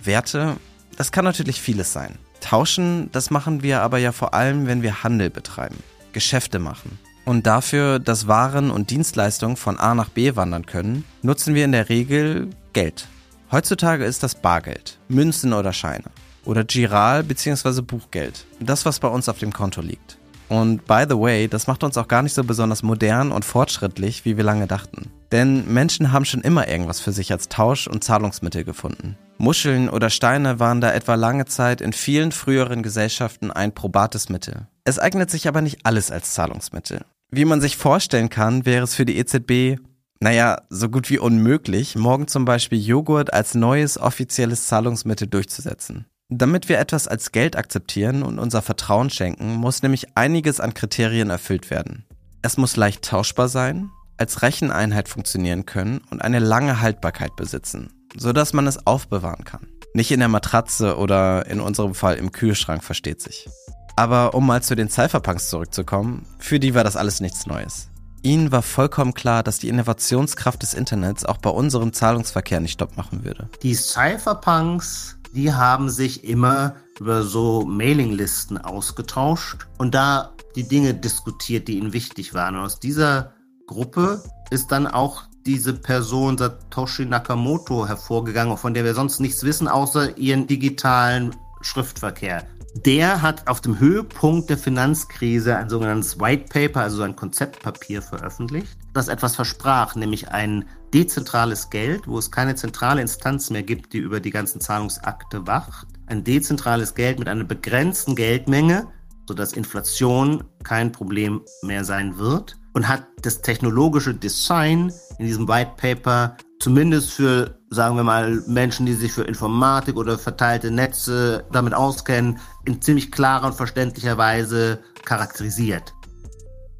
Werte, 0.04 0.58
das 0.98 1.12
kann 1.12 1.26
natürlich 1.26 1.62
vieles 1.62 1.94
sein. 1.94 2.18
Tauschen, 2.44 3.10
das 3.12 3.32
machen 3.32 3.64
wir 3.64 3.82
aber 3.82 3.98
ja 3.98 4.12
vor 4.12 4.34
allem, 4.34 4.68
wenn 4.68 4.82
wir 4.82 5.04
Handel 5.04 5.30
betreiben, 5.30 5.78
Geschäfte 6.12 6.60
machen. 6.60 7.00
Und 7.26 7.48
dafür, 7.48 8.00
dass 8.00 8.28
Waren 8.28 8.70
und 8.70 8.90
Dienstleistungen 8.90 9.56
von 9.56 9.80
A 9.80 9.96
nach 9.96 10.10
B 10.10 10.36
wandern 10.36 10.66
können, 10.66 11.06
nutzen 11.22 11.56
wir 11.56 11.64
in 11.64 11.72
der 11.72 11.88
Regel 11.88 12.50
Geld. 12.74 13.08
Heutzutage 13.52 14.04
ist 14.04 14.24
das 14.24 14.36
Bargeld, 14.36 15.00
Münzen 15.08 15.54
oder 15.54 15.72
Scheine. 15.72 16.12
Oder 16.44 16.66
Giral 16.66 17.24
bzw. 17.24 17.82
Buchgeld. 17.82 18.46
Das, 18.60 18.86
was 18.86 19.00
bei 19.00 19.08
uns 19.08 19.30
auf 19.30 19.40
dem 19.40 19.54
Konto 19.54 19.80
liegt. 19.80 20.18
Und 20.54 20.86
by 20.86 21.06
the 21.10 21.18
way, 21.18 21.48
das 21.48 21.66
macht 21.66 21.84
uns 21.84 21.98
auch 21.98 22.08
gar 22.08 22.22
nicht 22.22 22.36
so 22.36 22.44
besonders 22.44 22.84
modern 22.84 23.32
und 23.32 23.44
fortschrittlich, 23.44 24.24
wie 24.24 24.38
wir 24.38 24.44
lange 24.44 24.68
dachten. 24.68 25.10
Denn 25.32 25.74
Menschen 25.74 26.12
haben 26.12 26.26
schon 26.26 26.42
immer 26.42 26.68
irgendwas 26.68 27.00
für 27.00 27.12
sich 27.12 27.32
als 27.32 27.50
Tausch- 27.50 27.88
und 27.88 28.04
Zahlungsmittel 28.04 28.64
gefunden. 28.64 29.18
Muscheln 29.40 29.90
oder 29.90 30.12
Steine 30.12 30.60
waren 30.60 30.80
da 30.80 30.94
etwa 30.94 31.16
lange 31.16 31.46
Zeit 31.46 31.82
in 31.82 31.92
vielen 31.92 32.32
früheren 32.32 32.84
Gesellschaften 32.84 33.50
ein 33.50 33.74
probates 33.74 34.30
Mittel. 34.30 34.68
Es 34.84 35.00
eignet 35.00 35.32
sich 35.32 35.48
aber 35.48 35.64
nicht 35.64 35.88
alles 35.88 36.12
als 36.12 36.36
Zahlungsmittel. 36.36 37.04
Wie 37.32 37.46
man 37.46 37.60
sich 37.60 37.76
vorstellen 37.76 38.30
kann, 38.30 38.64
wäre 38.64 38.84
es 38.84 38.94
für 38.94 39.06
die 39.06 39.18
EZB, 39.18 39.82
naja, 40.20 40.62
so 40.70 40.88
gut 40.88 41.10
wie 41.10 41.18
unmöglich, 41.18 41.96
morgen 41.96 42.28
zum 42.28 42.46
Beispiel 42.46 42.80
Joghurt 42.80 43.34
als 43.34 43.56
neues 43.56 43.98
offizielles 43.98 44.68
Zahlungsmittel 44.68 45.28
durchzusetzen. 45.28 46.06
Damit 46.36 46.68
wir 46.68 46.80
etwas 46.80 47.08
als 47.08 47.32
Geld 47.32 47.56
akzeptieren 47.56 48.24
und 48.24 48.40
unser 48.40 48.64
Vertrauen 48.64 49.12
schenken, 49.12 49.54
muss 49.54 49.84
nämlich 49.84 50.18
einiges 50.18 50.60
an 50.60 50.74
Kriterien 50.74 51.30
erfüllt 51.30 51.70
werden. 51.70 52.06
Es 52.42 52.58
muss 52.58 52.76
leicht 52.76 53.04
tauschbar 53.04 53.48
sein, 53.48 53.92
als 54.18 54.42
Recheneinheit 54.42 55.10
funktionieren 55.10 55.68
können 55.68 56.02
und 56.10 56.24
eine 56.24 56.40
lange 56.40 56.82
Haltbarkeit 56.82 57.36
besitzen, 57.36 57.94
sodass 58.18 58.52
man 58.52 58.66
es 58.66 58.88
aufbewahren 58.88 59.44
kann. 59.44 59.68
Nicht 59.94 60.12
in 60.12 60.22
der 60.22 60.28
Matratze 60.28 60.98
oder 60.98 61.46
in 61.46 61.60
unserem 61.60 61.94
Fall 61.94 62.16
im 62.16 62.32
Kühlschrank, 62.32 62.84
versteht 62.84 63.22
sich. 63.22 63.48
Aber 63.96 64.34
um 64.34 64.48
mal 64.48 64.64
zu 64.64 64.76
den 64.76 64.90
Cypherpunks 64.90 65.50
zurückzukommen, 65.50 66.26
für 66.40 66.60
die 66.60 66.74
war 66.74 66.84
das 66.84 66.96
alles 66.96 67.22
nichts 67.22 67.46
Neues. 67.46 67.90
Ihnen 68.24 68.52
war 68.52 68.64
vollkommen 68.64 69.14
klar, 69.14 69.44
dass 69.44 69.60
die 69.60 69.70
Innovationskraft 69.70 70.64
des 70.64 70.74
Internets 70.74 71.26
auch 71.26 71.38
bei 71.38 71.52
unserem 71.52 71.94
Zahlungsverkehr 71.94 72.60
nicht 72.60 72.72
stopp 72.72 72.98
machen 72.98 73.24
würde. 73.24 73.50
Die 73.62 73.76
Cypherpunks, 73.76 75.18
die 75.36 75.52
haben 75.52 75.90
sich 75.90 76.24
immer 76.24 76.76
über 77.00 77.24
so 77.24 77.66
Mailinglisten 77.66 78.58
ausgetauscht 78.58 79.68
und 79.78 79.96
da 79.96 80.34
die 80.56 80.68
Dinge 80.68 80.94
diskutiert, 80.94 81.68
die 81.68 81.78
ihnen 81.80 81.94
wichtig 81.94 82.34
waren. 82.34 82.56
Und 82.56 82.62
aus 82.62 82.80
dieser 82.80 83.34
Gruppe 83.66 84.24
ist 84.52 84.72
dann 84.72 84.86
auch 84.86 85.24
diese 85.46 85.74
Person 85.74 86.38
Satoshi 86.38 87.06
Nakamoto 87.06 87.88
hervorgegangen, 87.88 88.58
von 88.58 88.74
der 88.74 88.86
wir 88.86 88.94
sonst 88.94 89.20
nichts 89.20 89.44
wissen, 89.44 89.68
außer 89.68 90.18
ihren 90.18 90.48
digitalen 90.48 91.36
Schriftverkehr. 91.66 92.46
Der 92.76 93.22
hat 93.22 93.48
auf 93.48 93.62
dem 93.62 93.80
Höhepunkt 93.80 94.50
der 94.50 94.58
Finanzkrise 94.58 95.56
ein 95.56 95.70
sogenanntes 95.70 96.20
White 96.20 96.46
Paper, 96.50 96.82
also 96.82 97.04
ein 97.04 97.16
Konzeptpapier 97.16 98.02
veröffentlicht, 98.02 98.78
das 98.94 99.10
etwas 99.10 99.36
versprach, 99.36 99.96
nämlich 99.96 100.30
ein 100.30 100.66
dezentrales 100.92 101.70
Geld, 101.70 102.08
wo 102.08 102.18
es 102.18 102.32
keine 102.32 102.56
zentrale 102.56 103.02
Instanz 103.02 103.52
mehr 103.52 103.64
gibt, 103.64 103.94
die 103.94 104.00
über 104.00 104.20
die 104.20 104.32
ganzen 104.32 104.60
Zahlungsakte 104.60 105.46
wacht. 105.46 105.88
Ein 106.08 106.24
dezentrales 106.24 106.96
Geld 106.96 107.20
mit 107.20 107.28
einer 107.28 107.44
begrenzten 107.44 108.16
Geldmenge, 108.16 108.88
sodass 109.28 109.54
Inflation 109.54 110.44
kein 110.64 110.92
Problem 110.92 111.42
mehr 111.62 111.86
sein 111.86 112.18
wird 112.18 112.58
und 112.74 112.88
hat 112.88 113.06
das 113.22 113.42
technologische 113.42 114.14
Design 114.14 114.92
in 115.20 115.28
diesem 115.28 115.48
White 115.48 115.74
Paper 115.78 116.38
zumindest 116.60 117.12
für, 117.12 117.60
sagen 117.74 117.96
wir 117.96 118.04
mal, 118.04 118.44
Menschen, 118.48 118.86
die 118.86 118.94
sich 118.94 119.12
für 119.12 119.24
Informatik 119.24 119.98
oder 119.98 120.18
verteilte 120.18 120.72
Netze 120.72 121.46
damit 121.52 121.74
auskennen, 121.74 122.40
in 122.66 122.82
ziemlich 122.82 123.12
klarer 123.12 123.48
und 123.48 123.56
verständlicher 123.56 124.18
Weise 124.18 124.80
charakterisiert. 125.04 125.94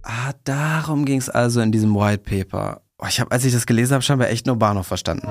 Ah, 0.04 0.34
darum 0.44 1.06
ging 1.06 1.20
es 1.20 1.30
also 1.30 1.62
in 1.62 1.72
diesem 1.72 1.96
White 1.96 2.24
Paper. 2.24 2.82
Oh, 3.00 3.06
ich 3.08 3.20
habe, 3.20 3.32
als 3.32 3.46
ich 3.46 3.54
das 3.54 3.66
gelesen 3.66 3.94
habe, 3.94 4.04
scheinbar 4.04 4.30
echt 4.30 4.46
nur 4.46 4.58
Bahnhof 4.58 4.88
verstanden. 4.88 5.28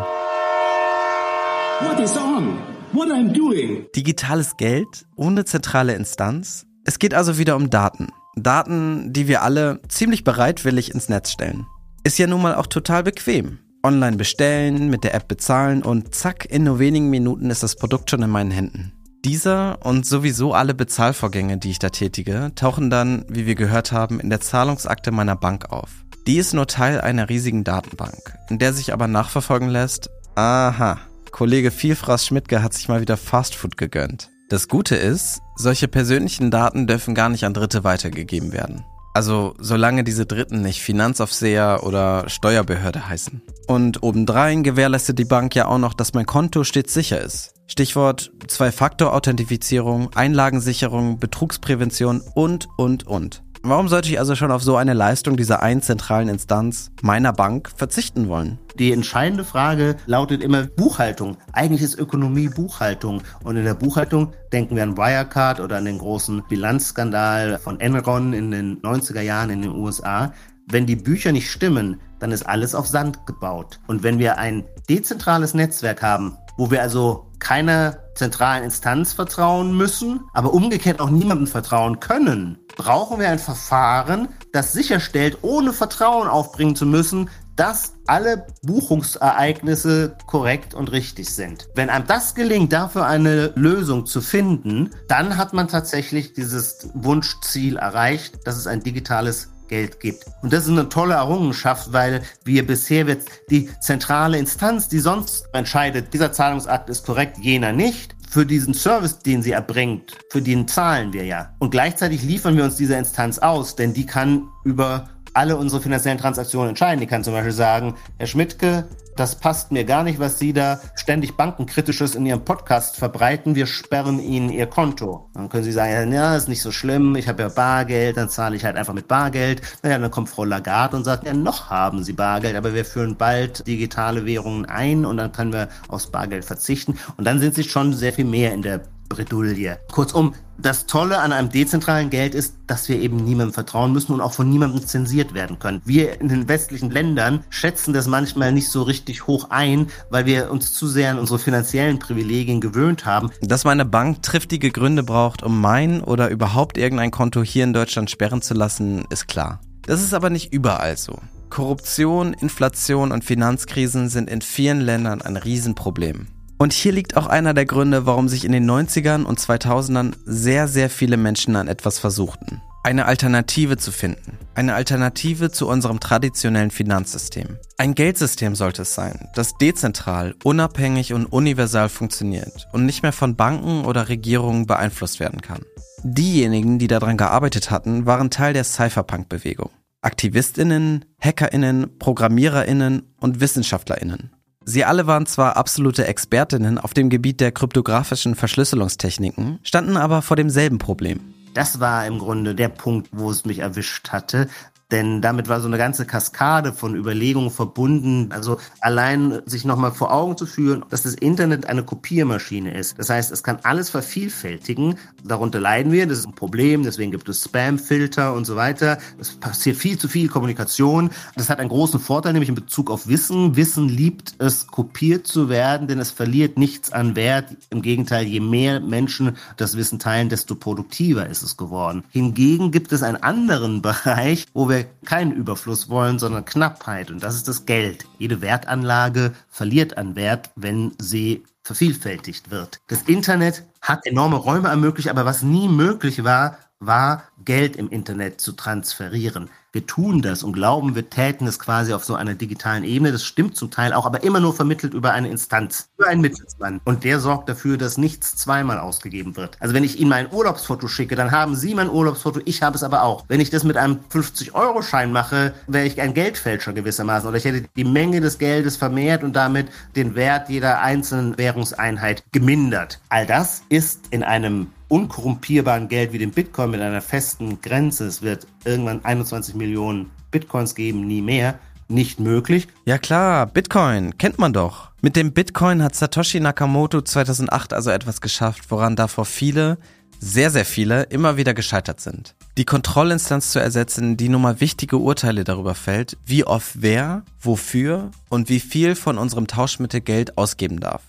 What 1.80 2.00
is 2.00 2.16
on? 2.16 2.58
What 2.92 3.08
I'm 3.08 3.32
doing? 3.32 3.86
Digitales 3.96 4.56
Geld 4.56 5.06
ohne 5.16 5.44
zentrale 5.44 5.94
Instanz. 5.94 6.66
Es 6.84 6.98
geht 6.98 7.14
also 7.14 7.38
wieder 7.38 7.56
um 7.56 7.70
Daten. 7.70 8.08
Daten, 8.36 9.12
die 9.12 9.28
wir 9.28 9.42
alle 9.42 9.80
ziemlich 9.88 10.24
bereitwillig 10.24 10.94
ins 10.94 11.08
Netz 11.08 11.30
stellen. 11.30 11.66
Ist 12.04 12.18
ja 12.18 12.26
nun 12.26 12.42
mal 12.42 12.54
auch 12.54 12.66
total 12.66 13.02
bequem. 13.02 13.58
Online 13.82 14.16
bestellen, 14.16 14.88
mit 14.90 15.04
der 15.04 15.14
App 15.14 15.28
bezahlen 15.28 15.82
und 15.82 16.14
zack, 16.14 16.46
in 16.48 16.64
nur 16.64 16.78
wenigen 16.78 17.10
Minuten 17.10 17.50
ist 17.50 17.62
das 17.62 17.76
Produkt 17.76 18.10
schon 18.10 18.22
in 18.22 18.30
meinen 18.30 18.50
Händen. 18.50 18.92
Dieser 19.24 19.84
und 19.84 20.04
sowieso 20.04 20.52
alle 20.52 20.74
Bezahlvorgänge, 20.74 21.58
die 21.58 21.70
ich 21.70 21.78
da 21.78 21.90
tätige, 21.90 22.52
tauchen 22.54 22.90
dann, 22.90 23.24
wie 23.28 23.46
wir 23.46 23.54
gehört 23.54 23.92
haben, 23.92 24.18
in 24.20 24.30
der 24.30 24.40
Zahlungsakte 24.40 25.10
meiner 25.10 25.36
Bank 25.36 25.70
auf. 25.70 25.90
Die 26.26 26.36
ist 26.36 26.54
nur 26.54 26.66
Teil 26.66 27.00
einer 27.00 27.28
riesigen 27.28 27.64
Datenbank, 27.64 28.38
in 28.48 28.58
der 28.58 28.72
sich 28.72 28.92
aber 28.92 29.08
nachverfolgen 29.08 29.68
lässt, 29.68 30.10
aha, 30.34 30.98
Kollege 31.32 31.70
Vielfraß 31.70 32.26
Schmidtke 32.26 32.62
hat 32.62 32.74
sich 32.74 32.88
mal 32.88 33.00
wieder 33.00 33.16
Fastfood 33.16 33.76
gegönnt. 33.76 34.28
Das 34.48 34.68
Gute 34.68 34.96
ist, 34.96 35.40
solche 35.56 35.88
persönlichen 35.88 36.50
Daten 36.50 36.86
dürfen 36.86 37.14
gar 37.14 37.30
nicht 37.30 37.44
an 37.44 37.54
Dritte 37.54 37.84
weitergegeben 37.84 38.52
werden. 38.52 38.84
Also 39.14 39.54
solange 39.58 40.04
diese 40.04 40.26
Dritten 40.26 40.62
nicht 40.62 40.80
Finanzaufseher 40.82 41.80
oder 41.82 42.28
Steuerbehörde 42.28 43.08
heißen. 43.08 43.42
Und 43.66 44.02
obendrein 44.02 44.62
gewährleistet 44.62 45.18
die 45.18 45.24
Bank 45.24 45.54
ja 45.54 45.66
auch 45.66 45.78
noch, 45.78 45.94
dass 45.94 46.14
mein 46.14 46.26
Konto 46.26 46.64
stets 46.64 46.94
sicher 46.94 47.20
ist. 47.20 47.54
Stichwort 47.66 48.32
Zwei-Faktor-Authentifizierung, 48.48 50.10
Einlagensicherung, 50.14 51.18
Betrugsprävention 51.18 52.22
und, 52.34 52.68
und, 52.76 53.06
und. 53.06 53.41
Warum 53.64 53.86
sollte 53.86 54.08
ich 54.08 54.18
also 54.18 54.34
schon 54.34 54.50
auf 54.50 54.64
so 54.64 54.74
eine 54.76 54.92
Leistung 54.92 55.36
dieser 55.36 55.62
einen 55.62 55.82
zentralen 55.82 56.28
Instanz, 56.28 56.90
meiner 57.00 57.32
Bank, 57.32 57.70
verzichten 57.76 58.26
wollen? 58.28 58.58
Die 58.76 58.90
entscheidende 58.90 59.44
Frage 59.44 59.96
lautet 60.06 60.42
immer 60.42 60.64
Buchhaltung. 60.64 61.36
Eigentlich 61.52 61.80
ist 61.80 61.96
Ökonomie 61.96 62.48
Buchhaltung. 62.48 63.22
Und 63.44 63.56
in 63.56 63.64
der 63.64 63.74
Buchhaltung 63.74 64.32
denken 64.52 64.74
wir 64.74 64.82
an 64.82 64.96
Wirecard 64.96 65.60
oder 65.60 65.76
an 65.76 65.84
den 65.84 65.98
großen 65.98 66.42
Bilanzskandal 66.48 67.60
von 67.60 67.78
Enron 67.78 68.32
in 68.32 68.50
den 68.50 68.82
90er 68.82 69.20
Jahren 69.20 69.50
in 69.50 69.62
den 69.62 69.70
USA. 69.70 70.32
Wenn 70.66 70.86
die 70.86 70.96
Bücher 70.96 71.30
nicht 71.30 71.48
stimmen, 71.48 72.00
dann 72.18 72.32
ist 72.32 72.42
alles 72.42 72.74
auf 72.74 72.88
Sand 72.88 73.26
gebaut. 73.26 73.78
Und 73.86 74.02
wenn 74.02 74.18
wir 74.18 74.38
ein 74.38 74.64
dezentrales 74.88 75.54
Netzwerk 75.54 76.02
haben, 76.02 76.36
wo 76.56 76.72
wir 76.72 76.82
also 76.82 77.31
keiner 77.42 77.98
zentralen 78.14 78.62
Instanz 78.62 79.12
vertrauen 79.12 79.76
müssen, 79.76 80.20
aber 80.32 80.54
umgekehrt 80.54 81.00
auch 81.00 81.10
niemandem 81.10 81.48
vertrauen 81.48 81.98
können, 81.98 82.58
brauchen 82.76 83.18
wir 83.18 83.28
ein 83.28 83.40
Verfahren, 83.40 84.28
das 84.52 84.72
sicherstellt, 84.72 85.38
ohne 85.42 85.72
Vertrauen 85.72 86.28
aufbringen 86.28 86.76
zu 86.76 86.86
müssen, 86.86 87.28
dass 87.56 87.94
alle 88.06 88.46
Buchungsereignisse 88.62 90.16
korrekt 90.26 90.72
und 90.72 90.92
richtig 90.92 91.34
sind. 91.34 91.68
Wenn 91.74 91.90
einem 91.90 92.06
das 92.06 92.34
gelingt, 92.34 92.72
dafür 92.72 93.06
eine 93.06 93.52
Lösung 93.56 94.06
zu 94.06 94.20
finden, 94.20 94.90
dann 95.08 95.36
hat 95.36 95.52
man 95.52 95.68
tatsächlich 95.68 96.32
dieses 96.32 96.88
Wunschziel 96.94 97.76
erreicht, 97.76 98.46
dass 98.46 98.56
es 98.56 98.66
ein 98.66 98.82
digitales 98.82 99.51
Geld 99.72 100.00
gibt. 100.00 100.26
Und 100.42 100.52
das 100.52 100.64
ist 100.64 100.70
eine 100.70 100.90
tolle 100.90 101.14
Errungenschaft, 101.14 101.94
weil 101.94 102.20
wir 102.44 102.66
bisher 102.66 103.06
wird 103.06 103.22
die 103.48 103.70
zentrale 103.80 104.36
Instanz, 104.36 104.86
die 104.86 104.98
sonst 104.98 105.46
entscheidet, 105.54 106.12
dieser 106.12 106.30
Zahlungsakt 106.30 106.90
ist 106.90 107.06
korrekt, 107.06 107.38
jener 107.38 107.72
nicht, 107.72 108.14
für 108.28 108.44
diesen 108.44 108.74
Service, 108.74 109.18
den 109.20 109.42
sie 109.42 109.52
erbringt, 109.52 110.18
für 110.30 110.42
den 110.42 110.68
zahlen 110.68 111.14
wir 111.14 111.24
ja. 111.24 111.54
Und 111.58 111.70
gleichzeitig 111.70 112.22
liefern 112.22 112.54
wir 112.58 112.64
uns 112.64 112.76
diese 112.76 112.96
Instanz 112.96 113.38
aus, 113.38 113.74
denn 113.74 113.94
die 113.94 114.04
kann 114.04 114.48
über 114.64 115.08
alle 115.34 115.56
unsere 115.56 115.80
finanziellen 115.80 116.18
Transaktionen 116.18 116.70
entscheiden. 116.70 117.00
Die 117.00 117.06
kann 117.06 117.24
zum 117.24 117.32
Beispiel 117.32 117.52
sagen, 117.52 117.94
Herr 118.18 118.26
Schmidtke, 118.26 118.88
das 119.16 119.36
passt 119.36 119.72
mir 119.72 119.84
gar 119.84 120.04
nicht, 120.04 120.18
was 120.18 120.38
Sie 120.38 120.52
da 120.52 120.80
ständig 120.94 121.36
Bankenkritisches 121.36 122.14
in 122.14 122.24
Ihrem 122.24 122.44
Podcast 122.44 122.96
verbreiten. 122.96 123.54
Wir 123.54 123.66
sperren 123.66 124.18
Ihnen 124.18 124.50
Ihr 124.50 124.66
Konto. 124.66 125.28
Dann 125.34 125.48
können 125.48 125.64
Sie 125.64 125.72
sagen, 125.72 126.12
ja, 126.12 126.34
ist 126.34 126.48
nicht 126.48 126.62
so 126.62 126.72
schlimm, 126.72 127.14
ich 127.16 127.28
habe 127.28 127.42
ja 127.42 127.48
Bargeld, 127.48 128.16
dann 128.16 128.30
zahle 128.30 128.56
ich 128.56 128.64
halt 128.64 128.76
einfach 128.76 128.94
mit 128.94 129.08
Bargeld. 129.08 129.60
Naja, 129.82 129.98
dann 129.98 130.10
kommt 130.10 130.30
Frau 130.30 130.44
Lagarde 130.44 130.96
und 130.96 131.04
sagt, 131.04 131.26
ja, 131.26 131.34
noch 131.34 131.68
haben 131.68 132.02
Sie 132.02 132.14
Bargeld, 132.14 132.56
aber 132.56 132.74
wir 132.74 132.84
führen 132.84 133.16
bald 133.16 133.66
digitale 133.66 134.24
Währungen 134.24 134.64
ein 134.64 135.04
und 135.04 135.18
dann 135.18 135.32
können 135.32 135.52
wir 135.52 135.68
aufs 135.88 136.06
Bargeld 136.06 136.44
verzichten. 136.44 136.98
Und 137.16 137.26
dann 137.26 137.38
sind 137.38 137.54
Sie 137.54 137.64
schon 137.64 137.92
sehr 137.92 138.12
viel 138.12 138.24
mehr 138.24 138.54
in 138.54 138.62
der 138.62 138.82
Bredouille. 139.14 139.78
Kurzum, 139.90 140.34
das 140.58 140.86
Tolle 140.86 141.18
an 141.18 141.32
einem 141.32 141.48
dezentralen 141.48 142.10
Geld 142.10 142.34
ist, 142.34 142.54
dass 142.66 142.88
wir 142.88 143.00
eben 143.00 143.16
niemandem 143.16 143.52
vertrauen 143.52 143.92
müssen 143.92 144.12
und 144.12 144.20
auch 144.20 144.32
von 144.32 144.48
niemandem 144.48 144.86
zensiert 144.86 145.34
werden 145.34 145.58
können. 145.58 145.82
Wir 145.84 146.20
in 146.20 146.28
den 146.28 146.48
westlichen 146.48 146.90
Ländern 146.90 147.44
schätzen 147.50 147.92
das 147.92 148.06
manchmal 148.06 148.52
nicht 148.52 148.68
so 148.68 148.82
richtig 148.82 149.26
hoch 149.26 149.50
ein, 149.50 149.88
weil 150.10 150.26
wir 150.26 150.50
uns 150.50 150.72
zu 150.72 150.86
sehr 150.86 151.10
an 151.10 151.18
unsere 151.18 151.38
finanziellen 151.38 151.98
Privilegien 151.98 152.60
gewöhnt 152.60 153.04
haben. 153.04 153.30
Dass 153.40 153.64
meine 153.64 153.84
Bank 153.84 154.22
triftige 154.22 154.70
Gründe 154.70 155.02
braucht, 155.02 155.42
um 155.42 155.60
mein 155.60 156.02
oder 156.02 156.28
überhaupt 156.28 156.78
irgendein 156.78 157.10
Konto 157.10 157.42
hier 157.42 157.64
in 157.64 157.72
Deutschland 157.72 158.10
sperren 158.10 158.42
zu 158.42 158.54
lassen, 158.54 159.04
ist 159.10 159.26
klar. 159.28 159.60
Das 159.82 160.00
ist 160.00 160.14
aber 160.14 160.30
nicht 160.30 160.52
überall 160.52 160.96
so. 160.96 161.18
Korruption, 161.50 162.32
Inflation 162.32 163.12
und 163.12 163.24
Finanzkrisen 163.24 164.08
sind 164.08 164.30
in 164.30 164.40
vielen 164.40 164.80
Ländern 164.80 165.20
ein 165.20 165.36
Riesenproblem. 165.36 166.28
Und 166.62 166.72
hier 166.72 166.92
liegt 166.92 167.16
auch 167.16 167.26
einer 167.26 167.54
der 167.54 167.66
Gründe, 167.66 168.06
warum 168.06 168.28
sich 168.28 168.44
in 168.44 168.52
den 168.52 168.70
90ern 168.70 169.24
und 169.24 169.40
2000ern 169.40 170.12
sehr, 170.24 170.68
sehr 170.68 170.90
viele 170.90 171.16
Menschen 171.16 171.56
an 171.56 171.66
etwas 171.66 171.98
versuchten. 171.98 172.62
Eine 172.84 173.06
Alternative 173.06 173.78
zu 173.78 173.90
finden. 173.90 174.38
Eine 174.54 174.74
Alternative 174.74 175.50
zu 175.50 175.66
unserem 175.66 175.98
traditionellen 175.98 176.70
Finanzsystem. 176.70 177.58
Ein 177.78 177.96
Geldsystem 177.96 178.54
sollte 178.54 178.82
es 178.82 178.94
sein, 178.94 179.28
das 179.34 179.58
dezentral, 179.58 180.36
unabhängig 180.44 181.12
und 181.14 181.26
universal 181.26 181.88
funktioniert 181.88 182.68
und 182.70 182.86
nicht 182.86 183.02
mehr 183.02 183.10
von 183.10 183.34
Banken 183.34 183.84
oder 183.84 184.08
Regierungen 184.08 184.66
beeinflusst 184.66 185.18
werden 185.18 185.40
kann. 185.40 185.62
Diejenigen, 186.04 186.78
die 186.78 186.86
daran 186.86 187.16
gearbeitet 187.16 187.72
hatten, 187.72 188.06
waren 188.06 188.30
Teil 188.30 188.52
der 188.52 188.62
Cypherpunk-Bewegung. 188.62 189.70
Aktivistinnen, 190.00 191.06
Hackerinnen, 191.18 191.98
Programmiererinnen 191.98 193.12
und 193.18 193.40
Wissenschaftlerinnen. 193.40 194.30
Sie 194.64 194.84
alle 194.84 195.06
waren 195.06 195.26
zwar 195.26 195.56
absolute 195.56 196.06
Expertinnen 196.06 196.78
auf 196.78 196.94
dem 196.94 197.10
Gebiet 197.10 197.40
der 197.40 197.52
kryptografischen 197.52 198.34
Verschlüsselungstechniken, 198.34 199.58
standen 199.62 199.96
aber 199.96 200.22
vor 200.22 200.36
demselben 200.36 200.78
Problem. 200.78 201.20
Das 201.54 201.80
war 201.80 202.06
im 202.06 202.18
Grunde 202.18 202.54
der 202.54 202.68
Punkt, 202.68 203.08
wo 203.12 203.30
es 203.30 203.44
mich 203.44 203.58
erwischt 203.58 204.10
hatte. 204.10 204.48
Denn 204.92 205.22
damit 205.22 205.48
war 205.48 205.60
so 205.60 205.66
eine 205.66 205.78
ganze 205.78 206.04
Kaskade 206.04 206.74
von 206.74 206.94
Überlegungen 206.94 207.50
verbunden. 207.50 208.28
Also 208.30 208.58
allein 208.80 209.40
sich 209.46 209.64
nochmal 209.64 209.92
vor 209.92 210.12
Augen 210.12 210.36
zu 210.36 210.44
führen, 210.44 210.84
dass 210.90 211.02
das 211.02 211.14
Internet 211.14 211.66
eine 211.66 211.82
Kopiermaschine 211.82 212.74
ist. 212.74 212.98
Das 212.98 213.08
heißt, 213.08 213.32
es 213.32 213.42
kann 213.42 213.58
alles 213.62 213.88
vervielfältigen. 213.88 214.96
Darunter 215.24 215.60
leiden 215.60 215.92
wir. 215.92 216.06
Das 216.06 216.18
ist 216.18 216.26
ein 216.26 216.34
Problem. 216.34 216.82
Deswegen 216.82 217.10
gibt 217.10 217.26
es 217.30 217.42
Spamfilter 217.42 218.34
und 218.34 218.44
so 218.44 218.54
weiter. 218.54 218.98
Es 219.18 219.32
passiert 219.32 219.78
viel 219.78 219.96
zu 219.96 220.08
viel 220.08 220.28
Kommunikation. 220.28 221.10
Das 221.36 221.48
hat 221.48 221.58
einen 221.58 221.70
großen 221.70 221.98
Vorteil, 221.98 222.34
nämlich 222.34 222.50
in 222.50 222.54
Bezug 222.54 222.90
auf 222.90 223.08
Wissen. 223.08 223.56
Wissen 223.56 223.88
liebt 223.88 224.34
es, 224.38 224.66
kopiert 224.66 225.26
zu 225.26 225.48
werden, 225.48 225.88
denn 225.88 226.00
es 226.00 226.10
verliert 226.10 226.58
nichts 226.58 226.92
an 226.92 227.16
Wert. 227.16 227.56
Im 227.70 227.80
Gegenteil, 227.80 228.26
je 228.26 228.40
mehr 228.40 228.80
Menschen 228.80 229.38
das 229.56 229.74
Wissen 229.74 229.98
teilen, 229.98 230.28
desto 230.28 230.54
produktiver 230.54 231.26
ist 231.28 231.42
es 231.42 231.56
geworden. 231.56 232.04
Hingegen 232.10 232.70
gibt 232.72 232.92
es 232.92 233.02
einen 233.02 233.16
anderen 233.16 233.80
Bereich, 233.92 234.46
wo 234.52 234.68
wir 234.68 234.81
keinen 235.04 235.32
Überfluss 235.32 235.88
wollen, 235.88 236.18
sondern 236.18 236.44
Knappheit. 236.44 237.10
Und 237.10 237.22
das 237.22 237.34
ist 237.34 237.48
das 237.48 237.66
Geld. 237.66 238.06
Jede 238.18 238.40
Wertanlage 238.40 239.32
verliert 239.48 239.98
an 239.98 240.16
Wert, 240.16 240.50
wenn 240.56 240.92
sie 241.00 241.44
vervielfältigt 241.62 242.50
wird. 242.50 242.80
Das 242.88 243.02
Internet 243.02 243.64
hat 243.80 244.06
enorme 244.06 244.36
Räume 244.36 244.68
ermöglicht, 244.68 245.08
aber 245.08 245.24
was 245.24 245.42
nie 245.42 245.68
möglich 245.68 246.24
war, 246.24 246.58
war 246.80 247.24
Geld 247.44 247.76
im 247.76 247.88
Internet 247.88 248.40
zu 248.40 248.52
transferieren. 248.52 249.48
Wir 249.74 249.86
tun 249.86 250.20
das 250.20 250.42
und 250.42 250.52
glauben, 250.52 250.94
wir 250.94 251.08
täten 251.08 251.46
es 251.46 251.58
quasi 251.58 251.94
auf 251.94 252.04
so 252.04 252.14
einer 252.14 252.34
digitalen 252.34 252.84
Ebene. 252.84 253.10
Das 253.10 253.24
stimmt 253.24 253.56
zum 253.56 253.70
Teil 253.70 253.94
auch, 253.94 254.04
aber 254.04 254.22
immer 254.22 254.38
nur 254.38 254.52
vermittelt 254.52 254.92
über 254.92 255.12
eine 255.12 255.30
Instanz, 255.30 255.88
über 255.96 256.08
einen 256.08 256.20
Mittelsmann. 256.20 256.82
Und 256.84 257.04
der 257.04 257.20
sorgt 257.20 257.48
dafür, 257.48 257.78
dass 257.78 257.96
nichts 257.96 258.36
zweimal 258.36 258.78
ausgegeben 258.78 259.34
wird. 259.34 259.56
Also 259.60 259.72
wenn 259.72 259.82
ich 259.82 259.98
Ihnen 259.98 260.10
mein 260.10 260.30
Urlaubsfoto 260.30 260.88
schicke, 260.88 261.16
dann 261.16 261.30
haben 261.30 261.56
Sie 261.56 261.74
mein 261.74 261.88
Urlaubsfoto, 261.88 262.40
ich 262.44 262.62
habe 262.62 262.76
es 262.76 262.82
aber 262.82 263.02
auch. 263.02 263.24
Wenn 263.28 263.40
ich 263.40 263.48
das 263.48 263.64
mit 263.64 263.78
einem 263.78 264.00
50-Euro-Schein 264.12 265.10
mache, 265.10 265.54
wäre 265.68 265.86
ich 265.86 265.98
ein 266.02 266.12
Geldfälscher 266.12 266.74
gewissermaßen. 266.74 267.26
Oder 267.26 267.38
ich 267.38 267.46
hätte 267.46 267.64
die 267.74 267.84
Menge 267.84 268.20
des 268.20 268.36
Geldes 268.36 268.76
vermehrt 268.76 269.24
und 269.24 269.34
damit 269.34 269.68
den 269.96 270.14
Wert 270.14 270.50
jeder 270.50 270.82
einzelnen 270.82 271.38
Währungseinheit 271.38 272.24
gemindert. 272.30 273.00
All 273.08 273.24
das 273.24 273.62
ist 273.70 274.08
in 274.10 274.22
einem 274.22 274.66
unkorrumpierbaren 274.92 275.88
Geld 275.88 276.12
wie 276.12 276.18
dem 276.18 276.32
Bitcoin 276.32 276.70
mit 276.70 276.82
einer 276.82 277.00
festen 277.00 277.62
Grenze, 277.62 278.06
es 278.06 278.20
wird 278.20 278.46
irgendwann 278.66 279.02
21 279.02 279.54
Millionen 279.54 280.10
Bitcoins 280.30 280.74
geben, 280.74 281.06
nie 281.06 281.22
mehr, 281.22 281.58
nicht 281.88 282.20
möglich. 282.20 282.68
Ja 282.84 282.98
klar, 282.98 283.46
Bitcoin, 283.46 284.18
kennt 284.18 284.38
man 284.38 284.52
doch. 284.52 284.90
Mit 285.00 285.16
dem 285.16 285.32
Bitcoin 285.32 285.82
hat 285.82 285.94
Satoshi 285.94 286.40
Nakamoto 286.40 287.00
2008 287.00 287.72
also 287.72 287.88
etwas 287.88 288.20
geschafft, 288.20 288.70
woran 288.70 288.94
davor 288.94 289.24
viele, 289.24 289.78
sehr, 290.20 290.50
sehr 290.50 290.66
viele, 290.66 291.04
immer 291.04 291.38
wieder 291.38 291.54
gescheitert 291.54 292.02
sind. 292.02 292.34
Die 292.58 292.66
Kontrollinstanz 292.66 293.50
zu 293.50 293.60
ersetzen, 293.60 294.18
die 294.18 294.28
nun 294.28 294.42
mal 294.42 294.60
wichtige 294.60 294.98
Urteile 294.98 295.44
darüber 295.44 295.74
fällt, 295.74 296.18
wie 296.26 296.44
oft 296.44 296.82
wer, 296.82 297.22
wofür 297.40 298.10
und 298.28 298.50
wie 298.50 298.60
viel 298.60 298.94
von 298.94 299.16
unserem 299.16 299.46
Tauschmittel 299.46 300.02
Geld 300.02 300.36
ausgeben 300.36 300.80
darf. 300.80 301.02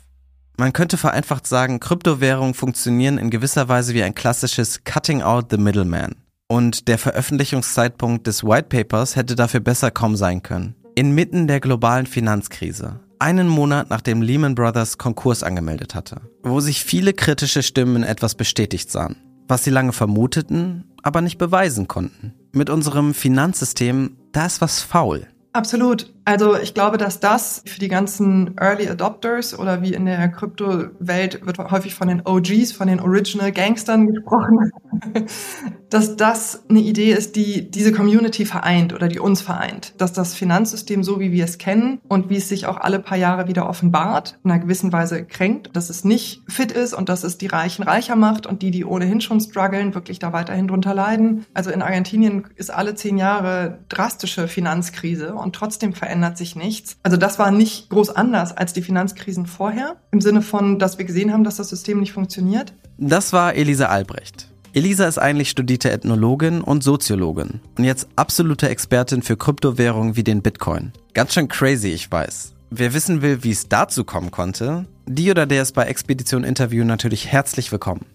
Man 0.58 0.72
könnte 0.72 0.98
vereinfacht 0.98 1.48
sagen, 1.48 1.80
Kryptowährungen 1.80 2.54
funktionieren 2.54 3.18
in 3.18 3.32
gewisser 3.32 3.70
Weise 3.70 3.94
wie 3.94 4.04
ein 4.04 4.14
klassisches 4.14 4.84
Cutting 4.84 5.22
out 5.24 5.48
the 5.50 5.58
middleman. 5.58 6.16
Und 6.48 6.88
der 6.88 7.00
Veröffentlichungszeitpunkt 7.00 8.28
des 8.28 8.44
White 8.44 8.68
Papers 8.70 9.16
hätte 9.16 9.36
dafür 9.36 9.62
besser 9.62 9.90
kaum 9.90 10.16
sein 10.16 10.44
können. 10.44 10.76
Inmitten 10.94 11.48
der 11.48 11.60
globalen 11.60 12.06
Finanzkrise, 12.06 13.00
einen 13.18 13.48
Monat 13.48 13.90
nachdem 13.90 14.22
Lehman 14.22 14.54
Brothers 14.54 15.00
Konkurs 15.00 15.42
angemeldet 15.42 15.96
hatte, 15.96 16.22
wo 16.44 16.60
sich 16.60 16.84
viele 16.84 17.14
kritische 17.14 17.64
Stimmen 17.64 18.04
etwas 18.04 18.36
bestätigt 18.36 18.92
sahen, 18.92 19.16
was 19.48 19.64
sie 19.64 19.72
lange 19.72 19.94
vermuteten, 19.94 20.84
aber 21.02 21.22
nicht 21.22 21.40
beweisen 21.40 21.88
konnten. 21.88 22.36
Mit 22.52 22.70
unserem 22.70 23.16
Finanzsystem, 23.16 24.18
da 24.32 24.46
ist 24.46 24.62
was 24.62 24.82
faul. 24.82 25.26
Absolut. 25.54 26.13
Also 26.26 26.58
ich 26.58 26.74
glaube, 26.74 26.98
dass 26.98 27.20
das 27.20 27.64
für 27.66 27.80
die 27.80 27.90
ganzen 27.90 28.56
Early 28.58 28.88
Adopters 28.88 29.58
oder 29.58 29.82
wie 29.82 29.94
in 29.94 30.06
der 30.06 30.30
Kryptowelt 30.30 31.46
wird 31.46 31.58
häufig 31.58 31.96
von 31.96 32.08
den 32.08 32.22
OGs, 32.26 32.72
von 32.72 32.88
den 32.88 33.02
Original 33.02 33.52
Gangstern 33.52 34.08
gesprochen, 34.08 34.72
dass 35.90 36.16
das 36.16 36.64
eine 36.70 36.80
Idee 36.80 37.12
ist, 37.12 37.36
die 37.36 37.70
diese 37.70 37.92
Community 37.92 38.46
vereint 38.46 38.94
oder 38.94 39.10
die 39.10 39.20
uns 39.20 39.42
vereint. 39.42 39.94
Dass 39.98 40.14
das 40.14 40.34
Finanzsystem 40.34 41.04
so, 41.04 41.20
wie 41.20 41.34
wir 41.34 41.44
es 41.44 41.58
kennen 41.58 42.00
und 42.08 42.30
wie 42.30 42.38
es 42.38 42.48
sich 42.48 42.68
auch 42.68 42.78
alle 42.78 43.00
paar 43.00 43.18
Jahre 43.18 43.48
wieder 43.48 43.68
offenbart, 43.68 44.40
in 44.44 44.52
einer 44.52 44.62
gewissen 44.62 44.94
Weise 44.94 45.26
kränkt, 45.26 45.76
dass 45.76 45.90
es 45.90 46.06
nicht 46.06 46.42
fit 46.48 46.72
ist 46.72 46.94
und 46.94 47.10
dass 47.10 47.24
es 47.24 47.38
die 47.38 47.48
Reichen 47.48 47.84
reicher 47.84 48.16
macht 48.16 48.48
und 48.48 48.62
die, 48.62 48.72
die 48.72 48.86
ohnehin 48.86 49.20
schon 49.20 49.42
strugglen, 49.42 49.94
wirklich 49.94 50.20
da 50.20 50.32
weiterhin 50.32 50.70
drunter 50.70 50.94
leiden. 50.94 51.46
Also 51.54 51.70
in 51.70 51.82
Argentinien 51.82 52.46
ist 52.56 52.72
alle 52.72 52.96
zehn 52.96 53.18
Jahre 53.18 53.80
drastische 53.90 54.48
Finanzkrise 54.48 55.36
und 55.36 55.54
trotzdem 55.54 55.94
verändert 55.94 56.13
verändert 56.14 56.38
sich 56.38 56.56
nichts. 56.56 56.98
Also 57.02 57.18
das 57.18 57.40
war 57.40 57.50
nicht 57.50 57.90
groß 57.90 58.12
anders 58.12 58.56
als 58.56 58.72
die 58.72 58.84
Finanzkrisen 58.84 59.48
vorher, 59.48 59.96
im 60.12 60.22
Sinne 60.22 60.44
von, 60.44 60.78
dass 60.78 61.00
wir 61.00 61.06
gesehen 61.06 61.34
haben, 61.34 61.44
dass 61.44 61.56
das 61.56 61.70
System 61.70 62.00
nicht 62.00 62.14
funktioniert. 62.14 62.72
Das 63.00 63.34
war 63.34 63.56
Elisa 63.56 63.88
Albrecht. 63.88 64.48
Elisa 64.74 65.08
ist 65.08 65.18
eigentlich 65.18 65.50
studierte 65.50 65.90
Ethnologin 65.90 66.62
und 66.62 66.84
Soziologin 66.84 67.62
und 67.80 67.84
jetzt 67.84 68.10
absolute 68.16 68.70
Expertin 68.70 69.24
für 69.24 69.38
Kryptowährungen 69.38 70.16
wie 70.16 70.24
den 70.24 70.44
Bitcoin. 70.44 70.92
Ganz 71.16 71.34
schön 71.34 71.48
crazy, 71.48 71.90
ich 71.90 72.12
weiß. 72.12 72.54
Wer 72.70 72.94
wissen 72.94 73.24
will, 73.24 73.44
wie 73.44 73.52
es 73.52 73.68
dazu 73.68 74.04
kommen 74.04 74.30
konnte, 74.30 74.86
die 75.08 75.32
oder 75.32 75.48
der 75.48 75.64
ist 75.64 75.74
bei 75.74 75.86
Expedition 75.86 76.44
Interview 76.44 76.84
natürlich 76.84 77.26
herzlich 77.26 77.72
willkommen. 77.72 78.06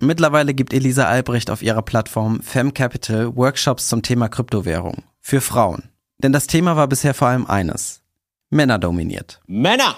Mittlerweile 0.00 0.54
gibt 0.54 0.72
Elisa 0.72 1.04
Albrecht 1.04 1.50
auf 1.50 1.60
ihrer 1.60 1.82
Plattform 1.82 2.40
Fem 2.40 2.72
Capital 2.72 3.36
Workshops 3.36 3.88
zum 3.88 4.00
Thema 4.00 4.28
Kryptowährung 4.28 5.02
für 5.20 5.42
Frauen. 5.42 5.93
Denn 6.18 6.32
das 6.32 6.46
Thema 6.46 6.76
war 6.76 6.88
bisher 6.88 7.14
vor 7.14 7.28
allem 7.28 7.46
eines. 7.46 8.02
Männer 8.50 8.78
dominiert. 8.78 9.40
Männer! 9.46 9.96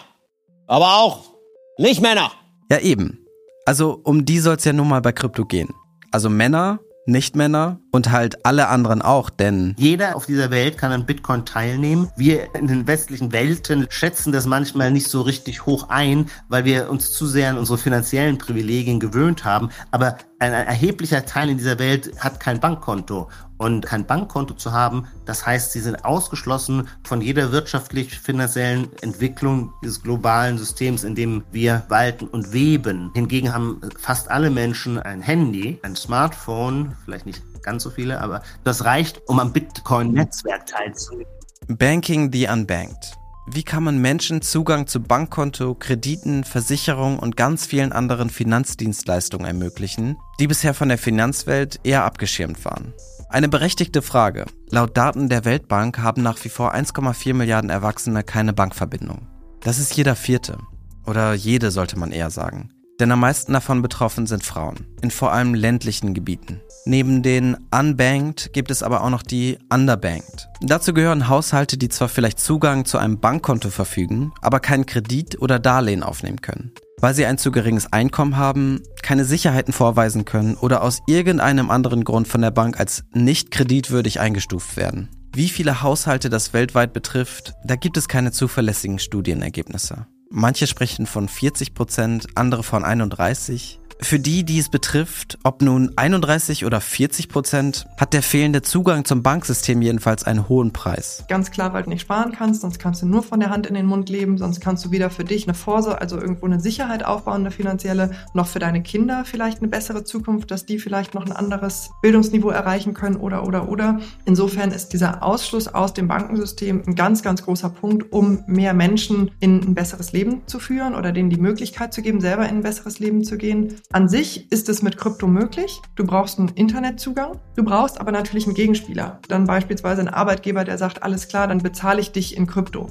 Aber 0.66 0.96
auch 0.96 1.35
nicht 1.79 2.00
Männer! 2.00 2.33
Ja 2.70 2.79
eben. 2.79 3.26
Also 3.64 4.00
um 4.02 4.24
die 4.24 4.38
soll 4.38 4.57
es 4.57 4.64
ja 4.64 4.72
nun 4.72 4.88
mal 4.88 5.00
bei 5.00 5.12
Krypto 5.12 5.44
gehen. 5.44 5.68
Also 6.11 6.31
Männer, 6.31 6.81
Nicht-Männer 7.07 7.79
und 7.92 8.11
halt 8.11 8.44
alle 8.44 8.68
anderen 8.68 9.02
auch, 9.02 9.31
denn 9.31 9.74
jeder 9.79 10.16
auf 10.16 10.26
dieser 10.26 10.50
Welt 10.50 10.79
kann 10.79 10.90
an 10.90 11.07
Bitcoin 11.07 11.44
teilnehmen. 11.44 12.11
Wir 12.16 12.55
in 12.55 12.66
den 12.66 12.87
westlichen 12.87 13.33
Welten 13.33 13.87
schätzen 13.90 14.33
das 14.33 14.46
manchmal 14.46 14.90
nicht 14.90 15.09
so 15.09 15.20
richtig 15.20 15.66
hoch 15.66 15.88
ein, 15.88 16.29
weil 16.48 16.64
wir 16.64 16.90
uns 16.90 17.12
zu 17.12 17.26
sehr 17.26 17.50
an 17.50 17.59
unsere 17.59 17.79
finanziellen 17.79 18.38
Privilegien 18.38 18.98
gewöhnt 18.98 19.44
haben. 19.44 19.70
Aber 19.90 20.18
ein 20.38 20.52
erheblicher 20.52 21.24
Teil 21.26 21.50
in 21.50 21.59
dieser 21.59 21.79
Welt 21.79 22.12
hat 22.18 22.40
kein 22.40 22.59
Bankkonto. 22.59 23.29
Und 23.59 23.87
kein 23.87 24.07
Bankkonto 24.07 24.55
zu 24.55 24.73
haben, 24.73 25.07
das 25.25 25.47
heißt, 25.47 25.73
sie 25.73 25.81
sind 25.81 26.05
ausgeschlossen 26.05 26.88
von 27.05 27.21
jeder 27.21 27.53
wirtschaftlich-finanziellen 27.53 28.88
Entwicklung 29.01 29.73
des 29.83 30.03
globalen 30.03 30.59
Systems, 30.59 31.05
in 31.05 31.14
dem 31.14 31.45
wir 31.53 31.85
walten 31.88 32.27
und 32.27 32.53
weben. 32.53 33.11
Hingegen 33.14 33.53
haben 33.53 33.81
fast 33.99 34.31
alle 34.31 34.51
Menschen 34.51 34.99
ein 34.99 35.23
Handy, 35.23 35.79
ein 35.83 35.97
Smartphone, 35.97 36.97
vielleicht 37.05 37.27
nicht 37.27 37.42
ganz 37.62 37.83
so 37.83 37.90
viele, 37.90 38.21
aber 38.21 38.42
das 38.64 38.85
reicht, 38.85 39.23
um 39.27 39.40
am 39.40 39.53
Bitcoin-Netzwerk 39.53 40.66
teilzunehmen. 40.66 41.33
Banking 41.69 42.33
the 42.33 42.47
Unbanked. 42.49 43.16
Wie 43.49 43.62
kann 43.62 43.85
man 43.85 43.99
Menschen 43.99 44.42
Zugang 44.42 44.88
zu 44.88 45.01
Bankkonto, 45.01 45.77
Krediten, 45.77 46.42
Versicherungen 46.42 47.19
und 47.19 47.37
ganz 47.37 47.64
vielen 47.64 47.92
anderen 47.92 48.29
Finanzdienstleistungen 48.29 49.47
ermöglichen, 49.47 50.16
die 50.40 50.49
bisher 50.49 50.75
von 50.75 50.88
der 50.88 50.99
Finanzwelt 50.99 51.79
eher 51.85 52.05
abgeschirmt 52.05 52.64
waren? 52.64 52.92
Eine 53.29 53.49
berechtigte 53.49 54.03
Frage. 54.03 54.47
Laut 54.71 54.97
Daten 54.97 55.29
der 55.29 55.45
Weltbank 55.45 55.99
haben 55.99 56.23
nach 56.23 56.43
wie 56.45 56.49
vor 56.49 56.75
1,4 56.75 57.35
Milliarden 57.35 57.71
Erwachsene 57.71 58.23
keine 58.23 58.53
Bankverbindung. 58.53 59.27
Das 59.61 59.79
ist 59.79 59.97
jeder 59.97 60.15
vierte. 60.15 60.59
Oder 61.07 61.35
jede 61.35 61.71
sollte 61.71 61.99
man 61.99 62.12
eher 62.12 62.31
sagen. 62.31 62.71
Denn 63.01 63.12
am 63.12 63.21
meisten 63.21 63.53
davon 63.53 63.83
betroffen 63.83 64.27
sind 64.27 64.43
Frauen, 64.43 64.87
in 65.03 65.11
vor 65.11 65.33
allem 65.33 65.55
ländlichen 65.55 66.15
Gebieten. 66.15 66.62
Neben 66.87 67.23
den 67.23 67.57
Unbanked 67.71 68.53
gibt 68.53 68.71
es 68.71 68.83
aber 68.83 69.03
auch 69.03 69.11
noch 69.11 69.23
die 69.23 69.59
Underbanked. 69.71 70.49
Dazu 70.62 70.95
gehören 70.95 71.29
Haushalte, 71.29 71.77
die 71.77 71.89
zwar 71.89 72.09
vielleicht 72.09 72.39
Zugang 72.39 72.85
zu 72.85 72.97
einem 72.97 73.19
Bankkonto 73.19 73.71
verfügen, 73.71 74.33
aber 74.41 74.61
keinen 74.61 74.87
Kredit 74.87 75.43
oder 75.43 75.59
Darlehen 75.59 76.03
aufnehmen 76.03 76.41
können. 76.41 76.73
Weil 77.00 77.14
sie 77.14 77.26
ein 77.26 77.37
zu 77.37 77.50
geringes 77.50 77.92
Einkommen 77.92 78.38
haben, 78.38 78.82
keine 79.02 79.24
Sicherheiten 79.24 79.72
vorweisen 79.72 80.24
können 80.24 80.54
oder 80.54 80.82
aus 80.82 81.02
irgendeinem 81.06 81.70
anderen 81.70 82.04
Grund 82.04 82.26
von 82.26 82.40
der 82.40 82.50
Bank 82.50 82.80
als 82.80 83.04
nicht 83.12 83.50
kreditwürdig 83.50 84.18
eingestuft 84.18 84.76
werden. 84.76 85.11
Wie 85.35 85.50
viele 85.50 85.82
Haushalte 85.82 86.30
das 86.30 86.54
weltweit 86.54 86.94
betrifft, 86.94 87.52
da 87.64 87.76
gibt 87.76 87.98
es 87.98 88.09
keine 88.09 88.32
zuverlässigen 88.32 88.98
Studienergebnisse. 88.98 90.06
Manche 90.30 90.66
sprechen 90.66 91.04
von 91.06 91.28
40 91.28 91.74
Prozent, 91.74 92.26
andere 92.35 92.62
von 92.62 92.82
31. 92.82 93.78
Für 94.00 94.18
die, 94.18 94.44
die 94.44 94.59
es 94.59 94.68
betrifft, 94.68 95.38
ob 95.42 95.62
nun 95.62 95.92
31 95.96 96.66
oder 96.66 96.80
40 96.80 97.28
Prozent, 97.28 97.87
hat 97.96 98.12
der 98.12 98.22
fehlende 98.22 98.62
Zugang 98.62 99.04
zum 99.04 99.22
Banksystem 99.22 99.80
jedenfalls 99.80 100.24
einen 100.24 100.48
hohen 100.48 100.72
Preis. 100.72 101.24
Ganz 101.28 101.50
klar, 101.50 101.72
weil 101.72 101.82
du 101.82 101.88
nicht 101.88 102.02
sparen 102.02 102.32
kannst, 102.32 102.61
sonst 102.61 102.78
kannst 102.78 103.02
du 103.02 103.06
nur 103.06 103.22
von 103.22 103.40
der 103.40 103.50
Hand 103.50 103.66
in 103.66 103.74
den 103.74 103.87
Mund 103.87 104.09
leben, 104.11 104.37
sonst 104.37 104.61
kannst 104.61 104.85
du 104.85 104.90
wieder 104.90 105.09
für 105.09 105.24
dich 105.24 105.48
eine 105.48 105.54
Vorsorge, 105.54 106.00
also 106.00 106.20
irgendwo 106.20 106.46
eine 106.46 106.61
Sicherheit 106.61 107.04
aufbauen, 107.04 107.40
eine 107.40 107.50
finanzielle, 107.50 108.11
noch 108.35 108.46
für 108.46 108.59
deine 108.59 108.82
Kinder 108.82 109.24
vielleicht 109.24 109.61
eine 109.61 109.68
bessere 109.68 110.04
Zukunft, 110.04 110.50
dass 110.50 110.66
die 110.66 110.78
vielleicht 110.78 111.14
noch 111.14 111.24
ein 111.24 111.32
anderes 111.32 111.90
Bildungsniveau 112.02 112.50
erreichen 112.50 112.92
können 112.92 113.16
oder, 113.16 113.46
oder, 113.46 113.68
oder. 113.68 114.00
Insofern 114.26 114.72
ist 114.72 114.92
dieser 114.92 115.22
Ausschluss 115.22 115.68
aus 115.68 115.94
dem 115.94 116.06
Bankensystem 116.06 116.82
ein 116.87 116.94
ganz, 116.94 117.22
ganz 117.22 117.42
großer 117.42 117.70
Punkt, 117.70 118.12
um 118.12 118.44
mehr 118.46 118.74
Menschen 118.74 119.30
in 119.40 119.61
ein 119.62 119.74
besseres 119.74 120.12
Leben 120.12 120.42
zu 120.46 120.59
führen 120.59 120.94
oder 120.94 121.12
denen 121.12 121.30
die 121.30 121.40
Möglichkeit 121.40 121.94
zu 121.94 122.02
geben, 122.02 122.20
selber 122.20 122.48
in 122.48 122.56
ein 122.56 122.62
besseres 122.62 122.98
Leben 122.98 123.24
zu 123.24 123.38
gehen. 123.38 123.74
An 123.92 124.09
sich 124.09 124.51
ist 124.51 124.68
es 124.68 124.83
mit 124.83 124.96
Krypto 124.96 125.29
möglich. 125.29 125.81
Du 125.94 126.05
brauchst 126.05 126.38
einen 126.38 126.49
Internetzugang. 126.49 127.40
Du 127.55 127.62
brauchst 127.62 128.01
aber 128.01 128.11
natürlich 128.11 128.46
einen 128.46 128.55
Gegenspieler. 128.55 129.20
Dann 129.29 129.44
beispielsweise 129.44 130.01
einen 130.01 130.09
Arbeitgeber, 130.09 130.64
der 130.64 130.77
sagt, 130.77 131.03
alles 131.05 131.29
klar, 131.29 131.46
dann 131.46 131.59
bezahle 131.59 132.01
ich 132.01 132.11
dich 132.11 132.37
in 132.37 132.46
Krypto. 132.46 132.90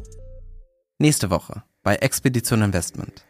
Nächste 0.97 1.29
Woche 1.29 1.63
bei 1.83 1.95
Expedition 1.97 2.61
Investment. 2.61 3.25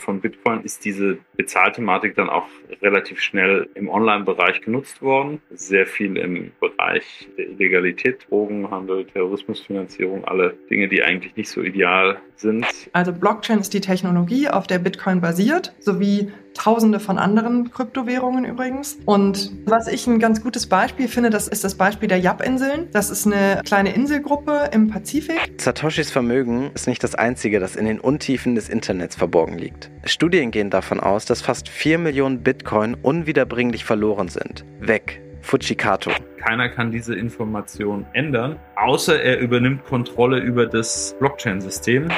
Von 0.00 0.20
Bitcoin 0.20 0.62
ist 0.62 0.84
diese 0.84 1.18
Bezahlthematik 1.36 2.14
dann 2.14 2.28
auch 2.28 2.46
relativ 2.82 3.20
schnell 3.20 3.68
im 3.74 3.88
Online-Bereich 3.88 4.60
genutzt 4.60 5.02
worden. 5.02 5.40
Sehr 5.50 5.86
viel 5.86 6.16
im 6.16 6.52
Bereich 6.60 7.28
der 7.36 7.48
Illegalität, 7.48 8.26
Drogenhandel, 8.28 9.06
Terrorismusfinanzierung, 9.06 10.24
alle 10.24 10.54
Dinge, 10.70 10.88
die 10.88 11.02
eigentlich 11.02 11.36
nicht 11.36 11.48
so 11.48 11.62
ideal 11.62 12.18
sind. 12.36 12.66
Also 12.92 13.12
Blockchain 13.12 13.58
ist 13.58 13.74
die 13.74 13.80
Technologie, 13.80 14.48
auf 14.48 14.66
der 14.66 14.78
Bitcoin 14.78 15.20
basiert, 15.20 15.74
sowie 15.80 16.30
tausende 16.54 17.00
von 17.00 17.18
anderen 17.18 17.70
Kryptowährungen 17.70 18.44
übrigens. 18.44 18.98
Und 19.06 19.52
was 19.66 19.86
ich 19.88 20.06
ein 20.06 20.18
ganz 20.18 20.42
gutes 20.42 20.68
Beispiel 20.68 21.08
finde, 21.08 21.30
das 21.30 21.48
ist 21.48 21.64
das 21.64 21.74
Beispiel 21.74 22.08
der 22.08 22.18
Yap-Inseln. 22.18 22.88
Das 22.92 23.10
ist 23.10 23.26
eine 23.26 23.62
kleine 23.64 23.94
Inselgruppe 23.94 24.70
im 24.72 24.88
Pazifik. 24.88 25.52
Satoshis 25.58 26.10
Vermögen 26.10 26.70
ist 26.74 26.86
nicht 26.86 27.02
das 27.04 27.14
einzige, 27.14 27.60
das 27.60 27.76
in 27.76 27.86
den 27.86 28.00
Untiefen 28.00 28.54
des 28.54 28.68
Internets 28.68 29.16
verborgen 29.16 29.58
liegt. 29.58 29.90
Studien 30.04 30.50
gehen 30.50 30.70
davon 30.70 31.00
aus, 31.00 31.24
dass 31.24 31.42
fast 31.42 31.68
4 31.68 31.98
Millionen 31.98 32.42
Bitcoin 32.42 32.94
unwiederbringlich 33.02 33.84
verloren 33.84 34.28
sind. 34.28 34.64
Weg. 34.80 35.20
Fujikato. 35.42 36.10
Keiner 36.38 36.68
kann 36.68 36.90
diese 36.90 37.14
Information 37.14 38.06
ändern, 38.12 38.56
außer 38.76 39.22
er 39.22 39.38
übernimmt 39.38 39.84
Kontrolle 39.84 40.38
über 40.38 40.66
das 40.66 41.14
Blockchain-System. 41.18 42.08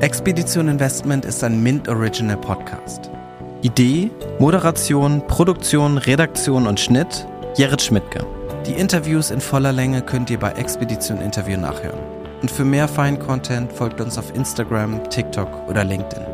Expedition 0.00 0.68
Investment 0.68 1.24
ist 1.24 1.42
ein 1.44 1.62
Mint 1.62 1.88
Original 1.88 2.36
Podcast. 2.36 3.10
Idee, 3.62 4.10
Moderation, 4.38 5.26
Produktion, 5.26 5.98
Redaktion 5.98 6.66
und 6.66 6.78
Schnitt 6.78 7.26
Gerrit 7.56 7.82
Schmidtke. 7.82 8.24
Die 8.66 8.74
Interviews 8.74 9.32
in 9.32 9.40
voller 9.40 9.72
Länge 9.72 10.02
könnt 10.02 10.30
ihr 10.30 10.38
bei 10.38 10.52
Expedition 10.52 11.20
Interview 11.20 11.58
nachhören. 11.58 11.98
Und 12.40 12.50
für 12.50 12.64
mehr 12.64 12.86
Fein-Content 12.86 13.72
folgt 13.72 14.00
uns 14.00 14.16
auf 14.16 14.34
Instagram, 14.34 15.10
TikTok 15.10 15.68
oder 15.68 15.84
LinkedIn. 15.84 16.27